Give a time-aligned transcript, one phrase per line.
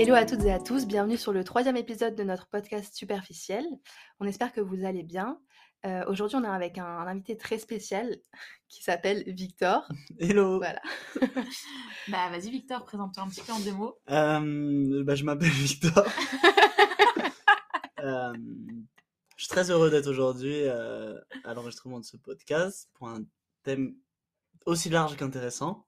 [0.00, 3.66] Hello à toutes et à tous, bienvenue sur le troisième épisode de notre podcast Superficiel.
[4.18, 5.38] On espère que vous allez bien.
[5.84, 8.16] Euh, Aujourd'hui, on est avec un, un invité très spécial
[8.70, 9.86] qui s'appelle Victor.
[10.18, 10.56] Hello.
[10.56, 10.80] Voilà.
[12.08, 13.98] Bah vas-y Victor, présente-toi un petit peu en deux mots.
[14.08, 16.06] Euh, bah, je m'appelle Victor.
[17.98, 18.32] Euh,
[19.36, 23.20] je suis très heureux d'être aujourd'hui euh, à l'enregistrement de ce podcast pour un
[23.64, 23.94] thème
[24.64, 25.86] aussi large qu'intéressant.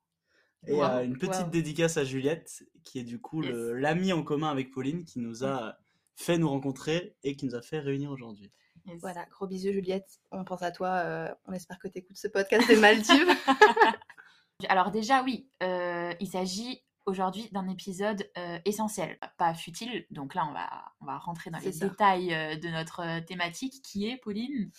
[0.66, 1.50] Et Wow, euh, une petite wow.
[1.50, 5.44] dédicace à Juliette, qui est du coup le- l'amie en commun avec Pauline, qui nous
[5.44, 5.76] a
[6.16, 8.52] fait nous rencontrer et qui nous a fait réunir aujourd'hui.
[8.86, 9.00] Yes.
[9.00, 12.29] Voilà, gros bisous Juliette, on pense à toi, euh, on espère que tu écoutes ce
[12.29, 13.29] podcast des Maldives.
[14.68, 20.07] Alors déjà oui, euh, il s'agit aujourd'hui d'un épisode euh, essentiel, pas futile.
[20.10, 20.68] Donc là on va
[21.00, 21.88] on va rentrer dans les ça.
[21.88, 24.71] détails euh, de notre thématique qui est Pauline?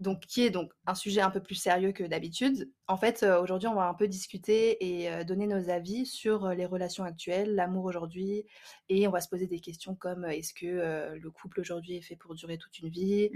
[0.00, 2.70] Donc qui est donc un sujet un peu plus sérieux que d'habitude.
[2.86, 6.44] En fait, euh, aujourd'hui, on va un peu discuter et euh, donner nos avis sur
[6.44, 8.46] euh, les relations actuelles, l'amour aujourd'hui,
[8.88, 12.16] et on va se poser des questions comme est-ce que le couple aujourd'hui est fait
[12.16, 13.30] pour durer toute une vie?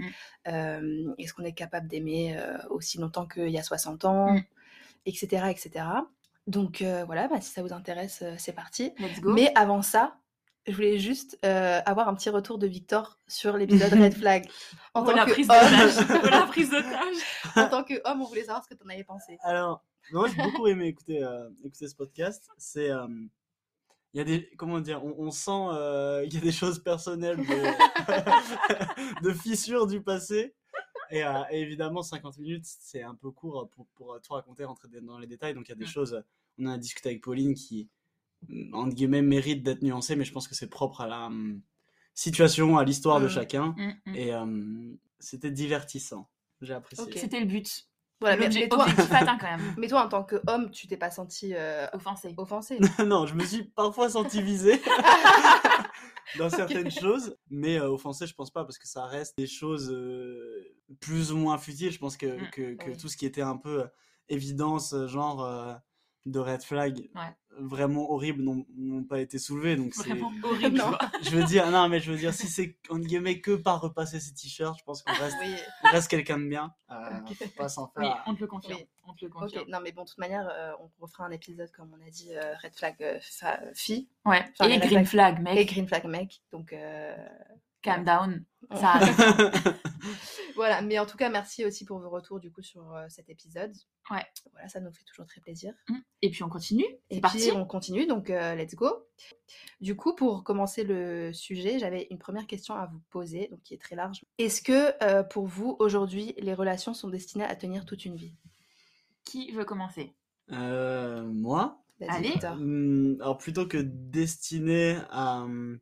[0.45, 1.13] Mm.
[1.17, 2.37] Est-ce qu'on est capable d'aimer
[2.69, 4.33] aussi longtemps qu'il y a 60 ans?
[4.33, 4.43] Mm.
[5.05, 5.27] Etc.
[5.49, 5.85] etc.
[6.47, 8.93] Donc voilà, bah, si ça vous intéresse, c'est parti.
[8.97, 9.33] Let's go.
[9.33, 10.17] Mais avant ça,
[10.67, 14.47] je voulais juste euh, avoir un petit retour de Victor sur l'épisode Red Flag.
[14.93, 16.21] En Oh, tant la que prise homme- d'otage.
[16.23, 17.15] Oh, la prise d'otage.
[17.55, 19.37] en tant qu'homme, on voulait savoir ce que tu en avais pensé.
[19.41, 22.49] Alors, moi j'ai beaucoup aimé écouter, euh, écouter ce podcast.
[22.57, 22.89] C'est.
[22.91, 23.07] euh,
[24.13, 24.49] Il y a des.
[24.57, 29.87] Comment dire On, on sent euh, qu'il y a des choses personnelles de, de fissures
[29.87, 30.53] du passé.
[31.11, 34.87] Et, euh, et évidemment, 50 minutes, c'est un peu court pour, pour tout raconter, rentrer
[35.01, 35.53] dans les détails.
[35.53, 36.23] Donc il y a des choses.
[36.57, 37.89] On a discuté avec Pauline qui,
[38.73, 41.61] entre guillemets, méritent d'être nuancées, mais je pense que c'est propre à la hum,
[42.13, 43.29] situation, à l'histoire de Mm.
[43.29, 43.75] chacun.
[43.77, 44.15] Mm, mm.
[44.15, 46.29] Et euh, c'était divertissant.
[46.61, 47.03] J'ai apprécié.
[47.05, 47.13] Ok.
[47.15, 47.87] C'était le but.
[48.21, 49.75] Voilà, mais, mais toi, atteint quand même.
[49.77, 52.33] mais toi, en tant qu'homme, tu t'es pas senti euh, Offensé.
[52.37, 54.79] offensé non, je me suis parfois senti visé
[56.37, 59.91] dans certaines choses, mais euh, offensé, je pense pas, parce que ça reste des choses
[59.91, 61.91] euh, plus ou moins futiles.
[61.91, 62.97] Je pense que, que, que oui.
[62.97, 63.87] tout ce qui était un peu euh,
[64.29, 65.73] évidence, genre euh,
[66.25, 67.35] de red flag, Ouais.
[67.59, 69.75] vraiment horrible, n'ont pas été soulevés.
[69.75, 70.81] Donc c'est, Vraiment horrible.
[71.21, 74.19] Je veux dire, non, mais je veux dire, si c'est en guillemets que par repasser
[74.19, 75.53] ses t-shirts, je pense qu'on reste, Oui,
[75.91, 76.73] reste quelqu'un de bien.
[76.91, 76.95] Euh,
[77.29, 77.35] Ok.
[77.35, 78.23] faut pas s'en Oui, faire.
[78.25, 78.79] on te le confirme.
[78.79, 78.87] Oui.
[79.05, 79.69] On te le confirme.
[79.69, 82.29] Non, mais bon, de toute manière, euh, on refera un épisode, comme on a dit,
[82.33, 83.19] euh, Red Flag euh,
[83.73, 84.45] fille Ouais.
[84.57, 85.67] Enfin, Et green flag- flag, et mec.
[85.73, 86.41] Green Flag mec.
[86.53, 87.13] Donc, euh,
[87.83, 88.43] Calm down.
[88.73, 89.15] Ça arrive.
[90.55, 90.81] voilà.
[90.81, 93.73] Mais en tout cas, merci aussi pour vos retours, du coup, sur euh, cet épisode.
[94.09, 94.25] Ouais.
[94.53, 95.73] Voilà, ça nous fait toujours très plaisir.
[96.21, 96.85] Et puis on continue.
[97.09, 97.37] Et C'est parti.
[97.39, 98.89] puis on continue, donc euh, let's go.
[99.81, 103.73] Du coup, pour commencer le sujet, j'avais une première question à vous poser, donc qui
[103.73, 104.23] est très large.
[104.37, 108.35] Est-ce que euh, pour vous, aujourd'hui, les relations sont destinées à tenir toute une vie?
[109.25, 110.15] Qui veut commencer?
[110.51, 111.83] Euh, moi?
[112.07, 112.33] Allez.
[112.45, 115.79] Hum, alors plutôt que destinées à, hum,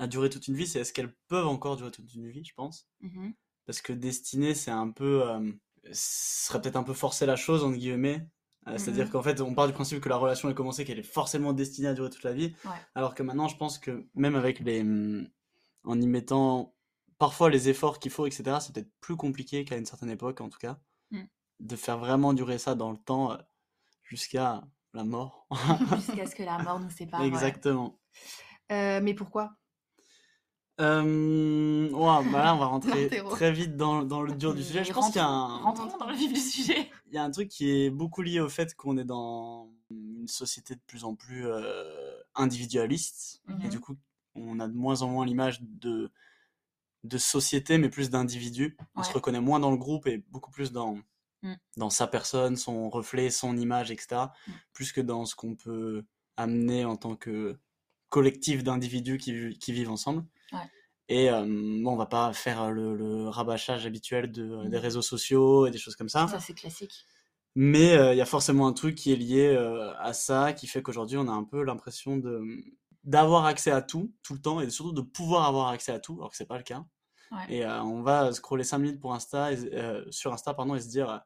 [0.00, 2.54] à durer toute une vie, c'est est-ce qu'elles peuvent encore durer toute une vie, je
[2.54, 2.88] pense.
[3.00, 3.34] Mhm.
[3.66, 5.28] Parce que destinées, c'est un peu...
[5.28, 5.52] euh,
[5.92, 8.26] ce serait peut-être un peu forcer la chose, entre guillemets.
[8.68, 9.10] Euh, C'est-à-dire Mhm.
[9.12, 11.88] qu'en fait, on part du principe que la relation est commencée, qu'elle est forcément destinée
[11.88, 12.54] à durer toute la vie.
[12.64, 12.70] Ouais.
[12.94, 14.80] Alors que maintenant, je pense que même avec les...
[14.82, 15.28] hum,
[15.84, 16.74] En y mettant
[17.18, 20.48] parfois les efforts qu'il faut, etc., c'est peut-être plus compliqué qu'à une certaine époque, en
[20.50, 20.78] tout cas.
[21.10, 21.22] Mm.
[21.60, 23.36] De faire vraiment durer ça dans le temps euh,
[24.02, 24.62] jusqu'à
[24.92, 25.46] la mort.
[25.96, 27.20] Jusqu'à ce que la mort nous sépare.
[27.20, 27.26] ouais.
[27.28, 27.98] Exactement.
[28.72, 29.54] Euh, mais pourquoi?
[30.80, 34.84] Euh, bah là, on va rentrer très vite dans, dans le dur du sujet.
[34.84, 36.90] Je pense qu'il y a un, Rentrons dans le vif du sujet.
[37.08, 40.26] il y a un truc qui est beaucoup lié au fait qu'on est dans une
[40.28, 41.84] société de plus en plus euh,
[42.34, 43.42] individualiste.
[43.48, 43.68] Et Mhm.
[43.70, 43.96] du coup,
[44.34, 46.10] on a de moins en moins l'image de,
[47.04, 48.76] de société, mais plus d'individu.
[48.94, 50.98] On se reconnaît moins dans le groupe et beaucoup plus dans,
[51.42, 51.54] Mm.
[51.78, 54.26] dans sa personne, son reflet, son image, etc.
[54.46, 54.52] Mm.
[54.74, 56.04] Plus que dans ce qu'on peut
[56.36, 57.58] amener en tant que
[58.10, 60.24] collectif d'individus qui, qui vivent ensemble.
[60.52, 60.58] Ouais.
[61.08, 64.68] Et euh, bon, on va pas faire le, le rabâchage habituel de, Mm.
[64.68, 66.28] des réseaux sociaux et des choses comme ça.
[66.28, 67.04] Ça, c'est classique.
[67.56, 70.68] Mais euh, il y a forcément un truc qui est lié euh, à ça, qui
[70.68, 72.42] fait qu'aujourd'hui, on a un peu l'impression de
[73.02, 76.14] d'avoir accès à tout, tout le temps, et surtout de pouvoir avoir accès à tout,
[76.18, 76.84] alors que c'est pas le cas.
[77.32, 77.38] Ouais.
[77.48, 80.80] Et euh, on va scroller 5 minutes pour Insta, et, euh, sur Insta, pardon, et
[80.80, 81.18] se dire, euh,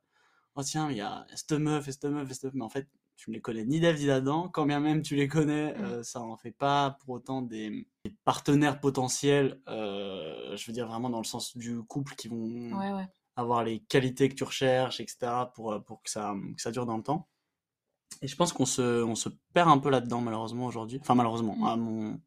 [0.55, 2.69] oh tiens, il y a cette meuf, et cette meuf, et cette meuf, mais en
[2.69, 5.72] fait, tu ne les connais ni Dave ni Adam, quand bien même tu les connais,
[5.75, 5.84] Mm.
[5.84, 10.87] euh, ça en fait pas pour autant des, des partenaires potentiels, euh, je veux dire
[10.87, 13.06] vraiment dans le sens du couple qui vont Ouais, ouais.
[13.37, 16.87] avoir les qualités que tu recherches, etc., pour, euh, pour que, ça, que ça dure
[16.87, 17.28] dans le temps.
[18.22, 20.99] Et je pense qu'on se, on se perd un peu là-dedans, malheureusement, aujourd'hui.
[21.00, 21.64] Enfin, malheureusement, Mm.
[21.66, 22.20] à mon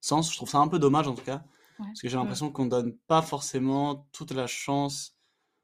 [0.00, 0.30] sens.
[0.32, 1.42] Je trouve ça un peu dommage, en tout cas.
[1.78, 1.86] Ouais.
[1.86, 5.16] Parce que j'ai l'impression qu'on donne pas forcément toute la chance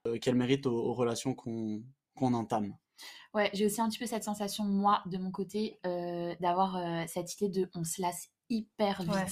[0.06, 1.82] euh, qu'elle mérite aux, aux relations qu'on
[2.14, 2.74] qu'on entame.
[3.34, 7.04] Ouais, j'ai aussi un petit peu cette sensation, moi, de mon côté, euh, d'avoir euh,
[7.06, 9.12] cette idée de on se lasse hyper vite.
[9.12, 9.26] Ouais.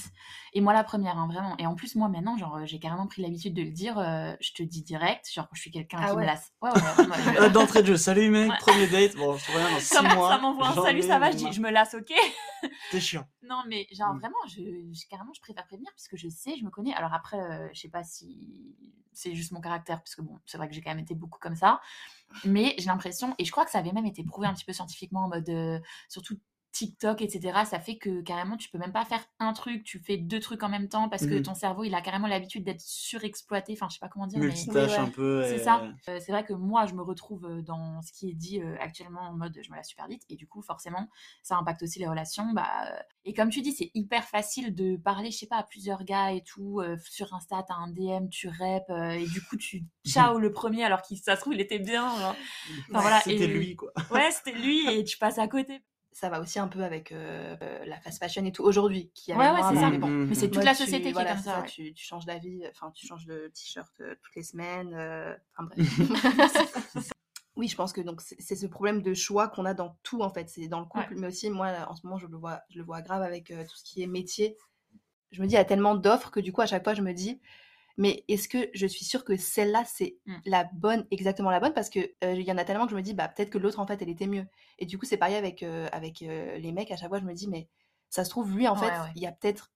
[0.53, 1.55] Et moi, la première, hein, vraiment.
[1.57, 3.97] Et en plus, moi, maintenant, genre, j'ai carrément pris l'habitude de le dire.
[3.97, 6.51] euh, je te dis direct, genre, je suis quelqu'un Ah qui me lasse.
[6.61, 6.77] Ouais, ouais,
[7.39, 8.57] Euh, D'entrée de jeu, salut mec, Ouais.
[8.59, 9.15] premier date.
[9.15, 10.29] Bon, je reviens dans 6 Comme mois.
[10.31, 12.11] ça m'envoie un salut, ça va, je dis, je me lasse, ok?
[12.91, 13.25] T'es chiant.
[13.43, 14.19] Non, mais genre Mm.
[14.19, 14.61] vraiment, je,
[14.93, 16.93] je- carrément, je préfère prévenir puisque je sais, je me connais.
[16.93, 18.75] Alors après, euh, je sais pas si
[19.13, 21.39] c'est juste mon caractère, parce que bon, c'est vrai que j'ai quand même été beaucoup
[21.39, 21.79] comme ça.
[22.43, 24.73] Mais j'ai l'impression, et je crois que ça avait même été prouvé un petit peu
[24.73, 25.79] scientifiquement en mode, euh,
[26.09, 26.37] surtout
[26.75, 27.59] TikTok, etc.
[27.65, 30.61] Ça fait que carrément, tu peux même pas faire un truc, tu fais deux trucs
[30.61, 31.43] en même temps parce que Mhm.
[31.43, 33.71] ton cerveau, il a carrément l'habitude d'être surexploité.
[33.73, 34.97] Enfin, je sais pas comment dire, mais Multitâche Oui, ouais.
[34.99, 35.43] un peu.
[35.45, 35.83] c'est ça.
[36.09, 38.75] Euh, c'est vrai que moi, je me retrouve euh, dans ce qui est dit euh,
[38.81, 40.23] actuellement en mode je me lasse super vite.
[40.29, 41.07] Et du coup, forcément,
[41.43, 42.51] ça impacte aussi les relations.
[42.53, 42.67] Bah,
[43.23, 46.33] et comme tu dis, c'est hyper facile de parler, je sais pas, à plusieurs gars
[46.33, 46.81] et tout.
[46.81, 48.83] euh, sur Insta, t'as un DM, tu rep.
[48.89, 52.35] et du coup, tu ciao le premier alors qu'il ça se trouve, il était bien.
[52.89, 53.91] voilà, C'était et- lui, quoi.
[54.11, 55.81] Ouais, c'était lui et tu passes à côté.
[56.17, 59.11] Ça va aussi un peu avec euh, euh, la fast fashion et tout aujourd'hui.
[59.13, 59.89] Qui Ouais, ouais, c'est ça.
[59.89, 60.07] Mais bon.
[60.07, 61.59] Mais c'est toute Moi, la tu- société qui voilà, est comme c'est ça.
[61.59, 61.67] ouais.
[61.67, 64.93] Tu, tu changes d'avis, enfin, tu changes de t-shirt euh, toutes les semaines.
[64.93, 65.89] euh, Enfin bref.
[67.57, 70.29] oui, je pense que donc c'est ce problème de choix qu'on a dans tout en
[70.29, 70.49] fait.
[70.49, 72.85] C'est dans le couple, mais aussi moi en ce moment je le vois, je le
[72.85, 74.57] vois grave avec euh, tout ce qui est métier.
[75.31, 77.01] Je me dis il y a tellement d'offres que du coup à chaque fois je
[77.01, 77.41] me dis
[77.97, 80.45] mais est-ce que je suis sûre que celle-là c'est Mm.
[80.45, 81.73] la bonne, exactement la bonne?
[81.73, 83.57] Parce que euh, il y en a tellement que je me dis bah peut-être que
[83.57, 84.45] l'autre en fait elle était mieux.
[84.79, 87.25] Et du coup c'est pareil avec euh, avec euh, les mecs à chaque fois je
[87.25, 87.69] me dis mais
[88.09, 89.15] ça se trouve lui en Ouais, fait ouais.
[89.15, 89.71] il y a peut-être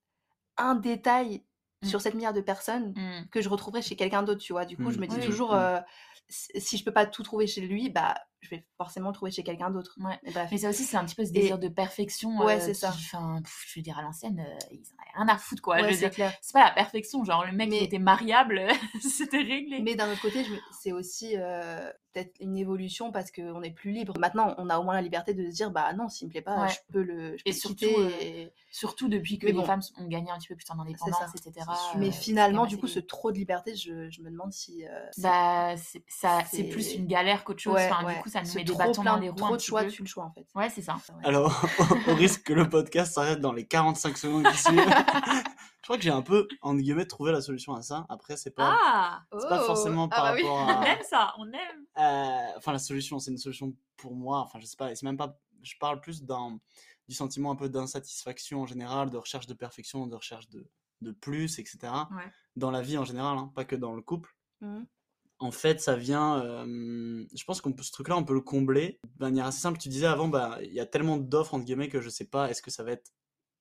[0.56, 1.44] un détail
[1.82, 1.92] Mm.
[1.92, 3.30] sur cette milliard de personnes Mm.
[3.30, 4.64] que je retrouverai chez quelqu'un d'autre, tu vois?
[4.66, 5.20] Du coup, je me dis Oui.
[5.20, 5.80] toujours, euh,
[6.28, 9.30] si si je peux pas tout trouver chez lui, bah, je vais forcément le trouver
[9.30, 9.96] chez quelqu'un d'autre.
[10.00, 10.18] Ouais.
[10.50, 12.38] Mais ça aussi, c'est un petit peu ce Et- désir de perfection.
[12.38, 12.88] Ouais, euh, c'est ça.
[12.88, 15.80] Enfin, je veux dire, à l'ancienne, euh, ils en avaient rien à foutre, quoi.
[15.80, 16.32] Ouais, c'est clair.
[16.40, 17.24] c'est pas la perfection.
[17.24, 18.62] Genre, le mec, Mais- était mariable,
[19.02, 19.80] c'était réglé.
[19.82, 23.92] Mais d'un autre côté, je c'est aussi euh, peut-être une évolution parce qu'on est plus
[23.92, 24.14] libre.
[24.18, 26.40] Maintenant, on a au moins la liberté de se dire, bah non, s'il me plaît
[26.42, 26.68] pas, Ouais.
[26.68, 28.40] je peux le, je peux Et le surtout, quitter.
[28.42, 29.64] et- Surtout depuis que Mais les bon.
[29.64, 31.26] femmes ont gagné un petit peu plus en indépendance, ça.
[31.34, 31.66] etc.
[31.96, 34.84] Mais finalement, du coup, ce trop de liberté, je, je me demande si.
[35.18, 37.74] Bah, c'est ça- c'est c'est- plus une galère qu'autre chose.
[37.74, 38.14] Ouais, enfin, ouais.
[38.14, 39.36] Du coup, ça nous met des bâtons plein- dans les roues.
[39.36, 40.46] Trop un de choix, tu le choix en fait.
[40.54, 40.94] Ouais, c'est ça.
[40.94, 41.26] Ouais.
[41.26, 41.62] Alors,
[42.08, 46.02] au risque que le podcast s'arrête dans les 45 secondes qui suivent, je crois que
[46.02, 48.06] j'ai un peu, en guillemets, trouvé la solution à ça.
[48.08, 50.42] Après, c'est pas, Ah c'est pas forcément par Ah bah oui.
[50.42, 50.86] rapport On à.
[50.86, 51.86] aime ça, on aime.
[51.98, 54.38] Euh, enfin, la solution, c'est une solution pour moi.
[54.40, 55.38] Enfin, je sais pas, c'est même pas.
[55.62, 56.58] Je parle plus d'un
[57.08, 60.64] du sentiment un peu d'insatisfaction en général, de recherche de perfection, de recherche de,
[61.00, 61.78] de plus, etc.
[62.12, 62.32] Ouais.
[62.56, 64.34] Dans la vie en général, hein, pas que dans le couple.
[64.60, 64.86] Mhm.
[65.40, 66.42] En fait, ça vient.
[66.44, 69.78] euh, je pense qu'on ce truc-là, on peut le combler de manière assez simple.
[69.78, 72.50] Tu disais avant, bah, il y a tellement d'offres entre guillemets que je sais pas.
[72.50, 73.10] Est-ce que ça va être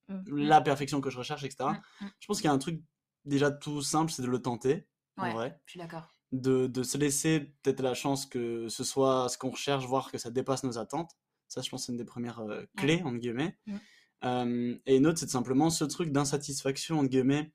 [0.09, 0.23] Mhm.
[0.39, 1.73] la perfection que je recherche, etc.
[2.01, 2.09] Mm, mm.
[2.19, 2.81] Je pense qu'il y a un truc
[3.25, 4.87] déjà tout simple, c'est de le tenter.
[5.17, 6.07] En Ouais, vrai je suis d'accord.
[6.31, 10.17] de, de se laisser peut-être la chance que ce soit ce qu'on recherche, voir que
[10.17, 11.11] ça dépasse nos attentes.
[11.47, 13.57] Ça, je pense, c'est une des premières euh, clés, entre guillemets.
[14.25, 17.53] Euh, et une autre, c'est simplement ce truc d'insatisfaction, entre guillemets,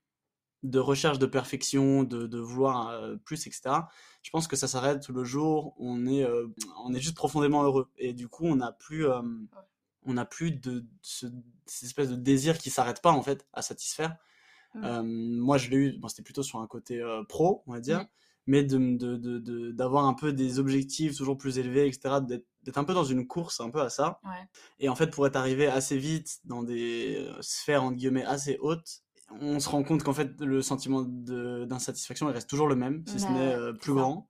[0.65, 3.87] de recherche de perfection, de, de vouloir euh, plus, etc.
[4.23, 6.49] Je pense que ça s'arrête le jour où on est, euh,
[6.83, 7.89] on est juste profondément heureux.
[7.99, 9.21] Et du coup, on n'a plus, euh,
[10.07, 11.27] on plus de ce,
[11.67, 14.17] cette espèce de désir qui s'arrête pas, en fait, à satisfaire.
[14.75, 18.07] Moi, je l'ai eu, bon, c'était plutôt sur un côté pro, on va dire,
[18.47, 22.79] mais de, de, de, de- d'avoir un peu des objectifs toujours plus élevés, etc., d'être,
[22.79, 24.19] un peu dans une course un peu à ça.
[24.25, 24.49] Ouais.
[24.81, 29.03] Et en fait, pour être arrivé assez vite dans des sphères, entre guillemets, assez hautes,
[29.31, 33.19] on se rend compte qu'en fait, le sentiment d'insatisfaction, il reste toujours le même, si
[33.21, 34.29] ce Ouais, n'est euh, plus grand.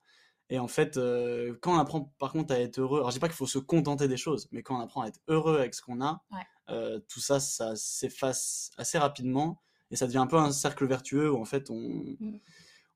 [0.50, 3.20] Et en fait, euh, quand on apprend par contre à être heureux, alors je dis
[3.20, 5.74] pas qu'il faut se contenter des choses, mais quand on apprend à être heureux avec
[5.74, 6.40] ce qu'on a, Ouais.
[6.70, 11.30] euh, tout ça, ça s'efface assez rapidement et ça devient un peu un cercle vertueux
[11.32, 12.38] où en fait on, Mm.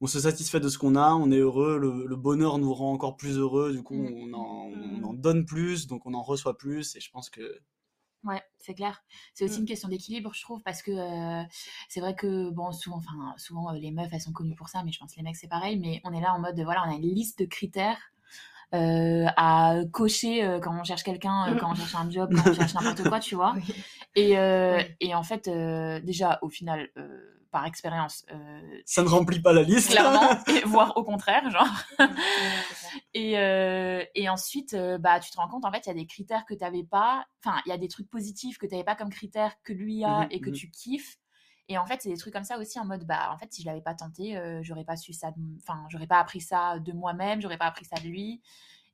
[0.03, 2.93] on se satisfait de ce qu'on a, on est heureux, le, le bonheur nous rend
[2.93, 4.35] encore plus heureux, du coup Mm.
[4.35, 5.01] on, en, Mm.
[5.05, 7.61] on en donne plus, donc on en reçoit plus et je pense que
[8.25, 9.03] Ouais, c'est clair.
[9.33, 9.61] C'est aussi Mm.
[9.61, 11.43] une question d'équilibre, je trouve, parce que euh,
[11.89, 14.91] c'est vrai que, bon, souvent, enfin, souvent, les meufs, elles sont connues pour ça, mais
[14.93, 15.79] je pense que les mecs, c'est pareil.
[15.79, 17.99] Mais on est là en mode, voilà, on a une liste de critères
[18.75, 22.55] euh, à cocher euh, quand on cherche quelqu'un, quand on cherche un job, quand on
[22.55, 23.55] cherche n'importe quoi, tu vois.
[23.57, 23.75] Oui.
[24.17, 24.33] Et,
[25.01, 25.49] et en fait,
[26.05, 26.91] déjà, au final,
[27.51, 29.91] par expérience, euh, ça ne remplit pas la liste.
[29.91, 31.69] clairement, et, voire au contraire, genre.
[33.15, 35.95] Et, euh, et ensuite, euh, bah, tu te rends compte, en fait, il y a
[35.95, 37.27] des critères que tu n'avais pas.
[37.43, 40.05] Enfin, il y a des trucs positifs que tu n'avais pas comme critères que lui
[40.05, 40.57] a Mhm, et que mhm.
[40.57, 41.19] tu kiffes.
[41.69, 43.63] Et en fait, c'est des trucs comme ça aussi en mode, bah, en fait, si
[43.63, 45.33] je l'avais pas tenté, euh, j'aurais pas su ça.
[45.59, 48.41] Enfin, j'aurais pas appris ça de moi-même, j'aurais pas appris ça de lui.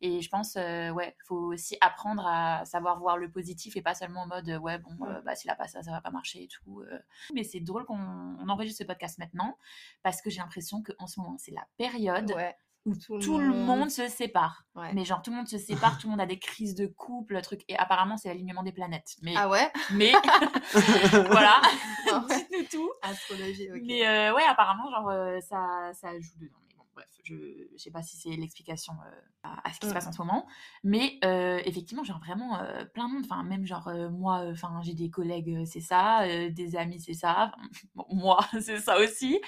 [0.06, 3.94] Et je pense, euh, ouais, faut aussi apprendre à savoir voir le positif et pas
[3.94, 6.10] seulement en mode, euh, ouais, bon, euh, bah, s'il a pas ça, ça va pas
[6.10, 6.80] marcher et tout.
[6.82, 6.98] euh.
[7.32, 7.96] Mais c'est drôle qu'on
[8.38, 9.56] on enregistre ce podcast maintenant
[10.02, 12.54] parce que j'ai l'impression qu'en ce moment, c'est la période Ouais.
[12.84, 14.66] où tout, le monde se sépare.
[14.92, 17.40] Mais genre, tout le monde se sépare, tout le monde a des crises de couple,
[17.40, 17.62] truc.
[17.68, 19.16] Et apparemment, c'est l'alignement des planètes.
[19.22, 19.72] Mais, ah ouais?
[19.92, 20.12] Mais,
[21.30, 21.62] voilà,
[22.28, 22.90] dites-nous tout.
[23.00, 23.80] Astrologie, ok.
[23.86, 26.58] Mais ouais, apparemment, genre, ça, ça joue dedans.
[26.94, 27.34] Bref, je,
[27.72, 30.46] je sais pas si c'est l'explication euh, à, ce qui se passe en ce moment.
[30.82, 31.18] Mais
[31.64, 32.58] effectivement, genre, vraiment,
[32.92, 33.24] plein de monde.
[33.24, 36.26] Enfin, même genre, moi, enfin, j'ai des collègues, c'est ça.
[36.50, 37.52] des amis, c'est ça.
[37.94, 39.40] Bon, moi, c'est ça aussi.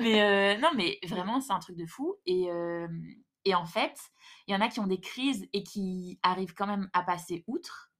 [0.00, 2.16] mais non, mais vraiment, c'est un truc de fou.
[2.26, 2.48] Et
[3.44, 3.98] et en fait,
[4.46, 7.44] il y en a qui ont des crises et qui arrivent quand même à passer
[7.46, 7.91] outre.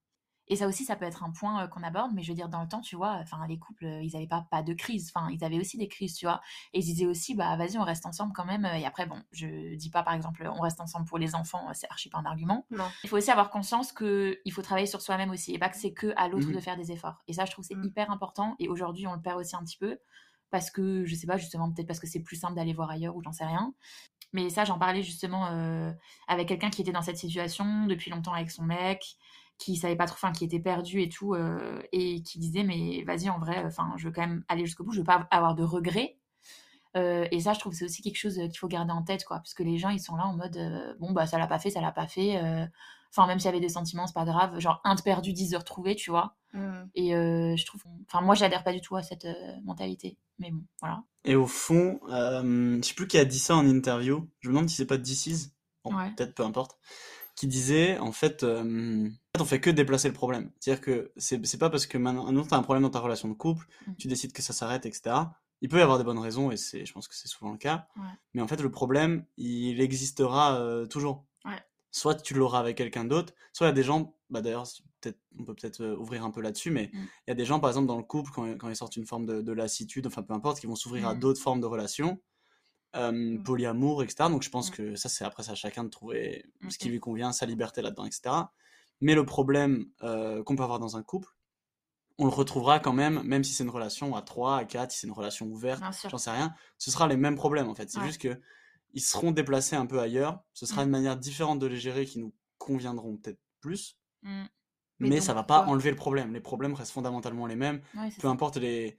[0.48, 2.60] Et ça aussi, ça peut être un point qu'on aborde, mais je veux dire, dans
[2.62, 5.44] le temps, tu vois, enfin, les couples, ils n'avaient pas, pas de crise, enfin, ils
[5.44, 6.40] avaient aussi des crises, tu vois.
[6.72, 8.64] Et ils disaient aussi, bah, vas-y, on reste ensemble quand même.
[8.64, 11.88] Et après, bon, je dis pas, par exemple, on reste ensemble pour les enfants, c'est
[11.90, 12.66] archi pas un argument.
[13.04, 15.92] Il faut aussi avoir conscience qu'il faut travailler sur soi-même aussi, et pas que c'est
[15.92, 17.22] que à l'autre mmh de faire des efforts.
[17.28, 17.84] Et ça, je trouve c'est mmh.
[17.84, 18.56] hyper important.
[18.58, 19.98] Et aujourd'hui, on le perd aussi un petit peu,
[20.50, 23.16] parce que, je sais pas, justement, peut-être parce que c'est plus simple d'aller voir ailleurs,
[23.16, 23.72] ou j'en sais rien.
[24.32, 25.92] Mais ça, j'en parlais justement euh,
[26.28, 29.16] avec quelqu'un qui était dans cette situation depuis longtemps avec son mec,
[29.64, 33.04] qui savait pas trop, enfin, qui était perdu et tout, euh, et qui disait, mais
[33.04, 35.54] vas-y, en vrai, enfin, je veux quand même aller jusqu'au bout, je veux pas avoir
[35.54, 36.18] de regrets.
[36.96, 39.24] Euh, et ça, je trouve que c'est aussi quelque chose qu'il faut garder en tête,
[39.24, 41.58] quoi, parce que les gens, ils sont là en mode, bon, bah, ça l'a pas
[41.58, 42.40] fait, ça l'a pas fait.
[43.10, 44.58] Enfin, même s'il y avait des sentiments, c'est pas grave.
[44.58, 46.36] Genre, un de perdu, dix de retrouvé, tu vois.
[46.54, 46.82] Mmh.
[46.94, 47.82] Et je trouve.
[48.06, 49.26] Enfin, moi, j'adhère pas du tout à cette
[49.64, 50.18] mentalité.
[50.38, 51.04] Mais bon, voilà.
[51.24, 54.28] Et au fond, euh, je sais plus qui a dit ça en interview.
[54.40, 55.52] Je me demande si c'est pas DC's.
[55.84, 56.78] Bon, Peut-être, peu importe.
[57.36, 59.08] Qui disait, en fait, euh,
[59.40, 60.50] on fait que déplacer le problème.
[60.60, 63.34] C'est-à-dire que c'est pas parce que maintenant tu as un problème dans ta relation de
[63.34, 63.94] couple, mm.
[63.96, 65.16] tu décides que ça s'arrête, etc.
[65.62, 67.58] Il peut y avoir des bonnes raisons, et c'est, je pense que c'est souvent le
[67.58, 67.86] cas.
[68.34, 71.24] Mais en fait, le problème, il existera euh, toujours.
[71.94, 74.64] Soit tu l'auras avec quelqu'un d'autre, soit il y a des gens, bah d'ailleurs,
[75.38, 76.98] on peut peut-être euh, ouvrir un peu là-dessus, mais mmh.
[76.98, 79.04] il y a des gens, par exemple, dans le couple, quand, quand ils sortent une
[79.04, 81.18] forme de, lassitude, enfin peu importe, qui vont s'ouvrir à mmh.
[81.18, 82.18] d'autres formes de relations,
[82.94, 83.42] mmh.
[83.42, 84.30] polyamour, etc.
[84.30, 86.98] Donc je pense que ça, c'est après ça à chacun de trouver ce qui lui
[86.98, 88.30] convient, sa liberté là-dedans, etc.
[89.02, 91.28] Mais le problème euh, qu'on peut avoir dans un couple,
[92.18, 95.00] on le retrouvera quand même, même si c'est une relation à 3, à 4, si
[95.00, 97.90] c'est une relation ouverte, j'en sais rien, ce sera les mêmes problèmes en fait.
[97.90, 98.40] C'est juste que
[98.94, 102.18] ils seront déplacés un peu ailleurs, ce sera une manière différente de les gérer qui
[102.18, 103.98] nous conviendront peut-être plus
[105.08, 106.32] mais, ça va pas enlever le problème.
[106.32, 107.80] Les problèmes restent fondamentalement les mêmes.
[108.20, 108.98] Peu importe les.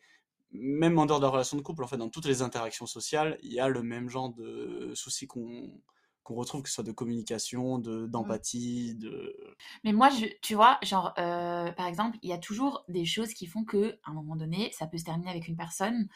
[0.52, 3.40] Même en dehors de la relation de couple, en fait, dans toutes les interactions sociales,
[3.42, 5.82] il y a le même genre de soucis qu'on
[6.24, 8.08] qu'on retrouve, que ce soit de communication, de mmh.
[8.08, 9.36] d'empathie, de...
[9.84, 13.34] Mais moi, je, tu vois, genre, euh, par exemple, il y a toujours des choses
[13.34, 16.08] qui font que, à un moment donné, ça peut se terminer avec une personne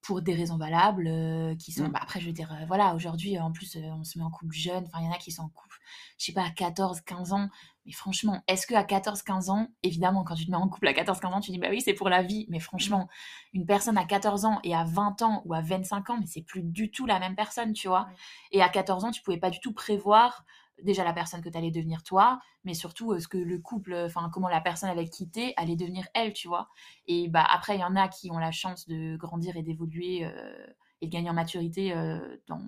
[0.00, 1.88] pour des raisons valables, euh, qui sont...
[1.88, 1.92] Mmh.
[1.92, 4.54] Bah, après, je veux dire, euh, voilà, aujourd'hui, en plus, on se met en couple
[4.54, 5.78] jeune, enfin, il y en a qui sont en couple,
[6.18, 7.48] je sais pas, à 14, 15 ans,
[7.86, 10.92] mais franchement, est-ce que à 14-15 ans, évidemment, quand tu te mets en couple à
[10.92, 12.46] 14-15 ans, tu dis bah oui, c'est pour la vie.
[12.48, 13.08] Mais franchement,
[13.52, 16.42] une personne à 14 ans et à 20 ans ou à 25 ans, mais c'est
[16.42, 18.08] plus du tout la même personne, tu vois.
[18.52, 20.44] Et à 14 ans, tu pouvais pas du tout prévoir
[20.82, 23.94] déjà la personne que tu allais devenir toi, mais surtout euh, ce que le couple,
[23.94, 26.68] enfin comment la personne allait quitter, allait devenir elle, tu vois.
[27.06, 30.24] Et bah après, il y en a qui ont la chance de grandir et d'évoluer
[30.24, 30.66] euh,
[31.00, 32.60] et de gagner en maturité euh, dans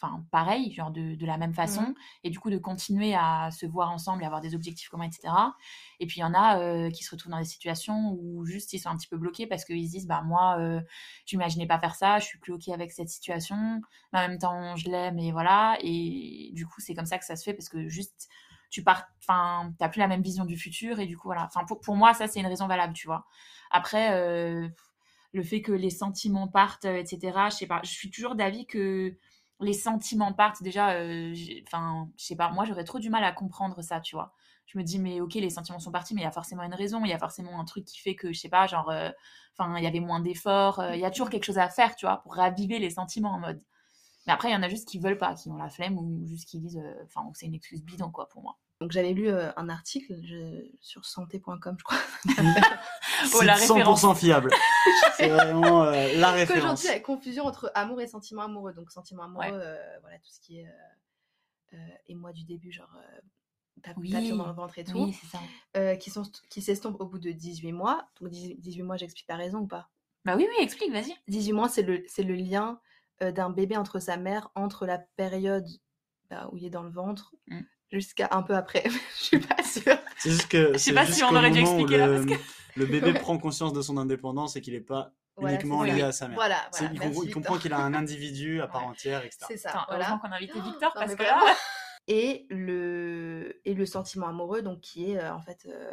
[0.00, 1.94] enfin pareil, genre de, de la même façon, mmh.
[2.24, 5.32] et du coup de continuer à se voir ensemble et avoir des objectifs communs, etc.
[5.98, 8.72] Et puis il y en a euh, qui se retrouvent dans des situations où juste
[8.72, 10.80] ils sont un petit peu bloqués parce qu'ils se disent bah moi euh,
[11.26, 13.80] j'imaginais pas faire ça, je suis plus ok avec cette situation,
[14.12, 17.24] mais en même temps je l'aime et voilà, et du coup c'est comme ça que
[17.24, 18.28] ça se fait parce que juste
[18.70, 21.64] tu pars, enfin t'as plus la même vision du futur et du coup voilà, enfin
[21.64, 23.26] pour, pour moi ça c'est une raison valable, tu vois.
[23.70, 24.68] Après euh,
[25.32, 27.38] le fait que les sentiments partent, etc.
[27.50, 29.16] Je sais pas, je suis toujours d'avis que
[29.60, 30.62] les sentiments partent.
[30.62, 31.34] Déjà euh,
[31.66, 34.32] enfin je sais pas moi j'aurais trop du mal à comprendre ça tu vois.
[34.66, 36.74] Je me dis mais ok les sentiments sont partis mais il y a forcément une
[36.74, 37.04] raison.
[37.04, 39.10] Il y a forcément un truc qui fait que je sais pas genre euh,
[39.56, 41.96] enfin il y avait moins d'efforts euh, il y a toujours quelque chose à faire
[41.96, 43.62] tu vois pour raviver les sentiments en mode.
[44.26, 46.26] Mais après il y en a juste qui veulent pas qui ont la flemme ou
[46.26, 49.68] juste qui disent enfin c'est une excuse bidon quoi pour moi donc j'avais lu un
[49.68, 50.14] article
[50.80, 51.98] sur santé.com, je crois.
[53.34, 54.50] oh, la 100% fiable.
[55.16, 56.80] c'est vraiment la référence.
[56.80, 58.72] Aujourd'hui, la confusion entre amour et sentiment amoureux.
[58.72, 59.62] Donc sentiment amoureux,
[60.00, 60.66] voilà tout ce qui est
[62.08, 62.90] et moi du début, genre
[63.98, 64.10] oui.
[64.10, 65.96] papillon dans le ventre et tout, oui, ça.
[65.96, 68.08] qui sont qui s'estompent au bout de 18 mois.
[68.18, 69.90] Donc 18 mois, j'explique ta raison ou pas?
[70.24, 71.14] Bah oui, oui, explique, vas-y.
[71.28, 72.80] 18 mois, c'est le c'est le lien
[73.20, 75.68] d'un bébé entre sa mère entre la période
[76.30, 77.60] bah, où il est dans le ventre mmh
[77.92, 78.84] jusqu'à un peu après.
[79.18, 79.98] je suis pas sûre.
[80.18, 80.72] C'est juste que.
[80.74, 82.08] Je sais pas si on aurait dû expliquer là.
[82.08, 82.34] Parce que...
[82.76, 86.28] le bébé prend conscience de son indépendance et qu'il n'est pas uniquement lié à sa
[86.28, 86.36] mère.
[86.36, 86.94] Voilà, voilà.
[87.24, 89.46] il, comprend qu'il a un individu à part entière, etc.
[89.48, 89.86] C'est ça.
[89.90, 91.40] Heureusement qu'on a invité Victor parce que là.
[92.08, 95.92] Et le, et le sentiment amoureux, donc qui est euh, en fait euh,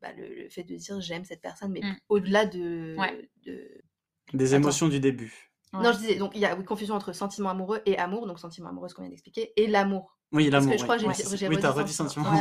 [0.00, 1.96] bah, le, fait de dire j'aime cette personne, mais mm.
[2.08, 2.96] au-delà de,
[3.44, 3.68] de,
[4.32, 5.50] Des émotions du début.
[5.74, 8.38] Non, je disais, donc il y a oui, confusion entre sentiment amoureux et amour, donc
[8.38, 10.16] sentiment amoureux, ce qu'on vient d'expliquer, et l'amour.
[10.32, 10.72] Oui, Parce l'amour.
[10.72, 11.02] que je crois oui.
[11.02, 12.32] que Ouais, j'ai Oui, t'as redit sentiment.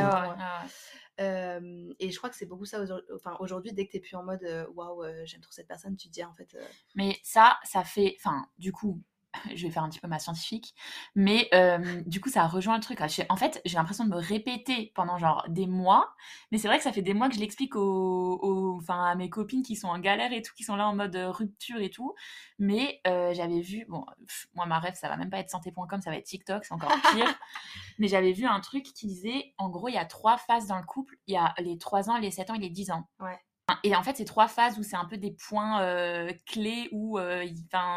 [1.19, 3.05] Euh, et je crois que c'est beaucoup ça aujourd'hui.
[3.13, 5.97] Enfin, aujourd'hui, dès que t'es plus en mode euh, waouh, euh, j'aime trop cette personne,
[5.97, 6.55] tu te dis en fait.
[6.55, 6.63] euh,
[6.95, 8.15] Mais ça, ça fait.
[8.19, 9.01] Enfin, du coup,
[9.55, 10.73] je vais faire un petit peu ma scientifique.
[11.15, 12.99] Mais euh, du coup, ça rejoint le truc.
[13.29, 16.13] En fait, j'ai l'impression de me répéter pendant genre des mois.
[16.51, 19.15] Mais c'est vrai que ça fait des mois que je l'explique aux, aux- enfin, à
[19.15, 21.79] mes copines qui sont en galère et tout, qui sont là en mode euh, rupture
[21.81, 22.13] et tout.
[22.57, 23.85] Mais euh, j'avais vu.
[23.89, 26.65] Bon, pff, moi, ma rêve, ça va même pas être santé.com, ça va être TikTok,
[26.65, 27.39] c'est encore pire.
[27.99, 30.77] mais j'avais vu un truc qui disait en gros, il y a trois phases dans
[30.77, 33.07] le couple il y a les 3 ans, les 7 ans et les 10 ans.
[33.19, 33.39] Ouais.
[33.83, 37.17] Et en fait, c'est trois phases où c'est un peu des points euh, clés où
[37.19, 37.45] euh,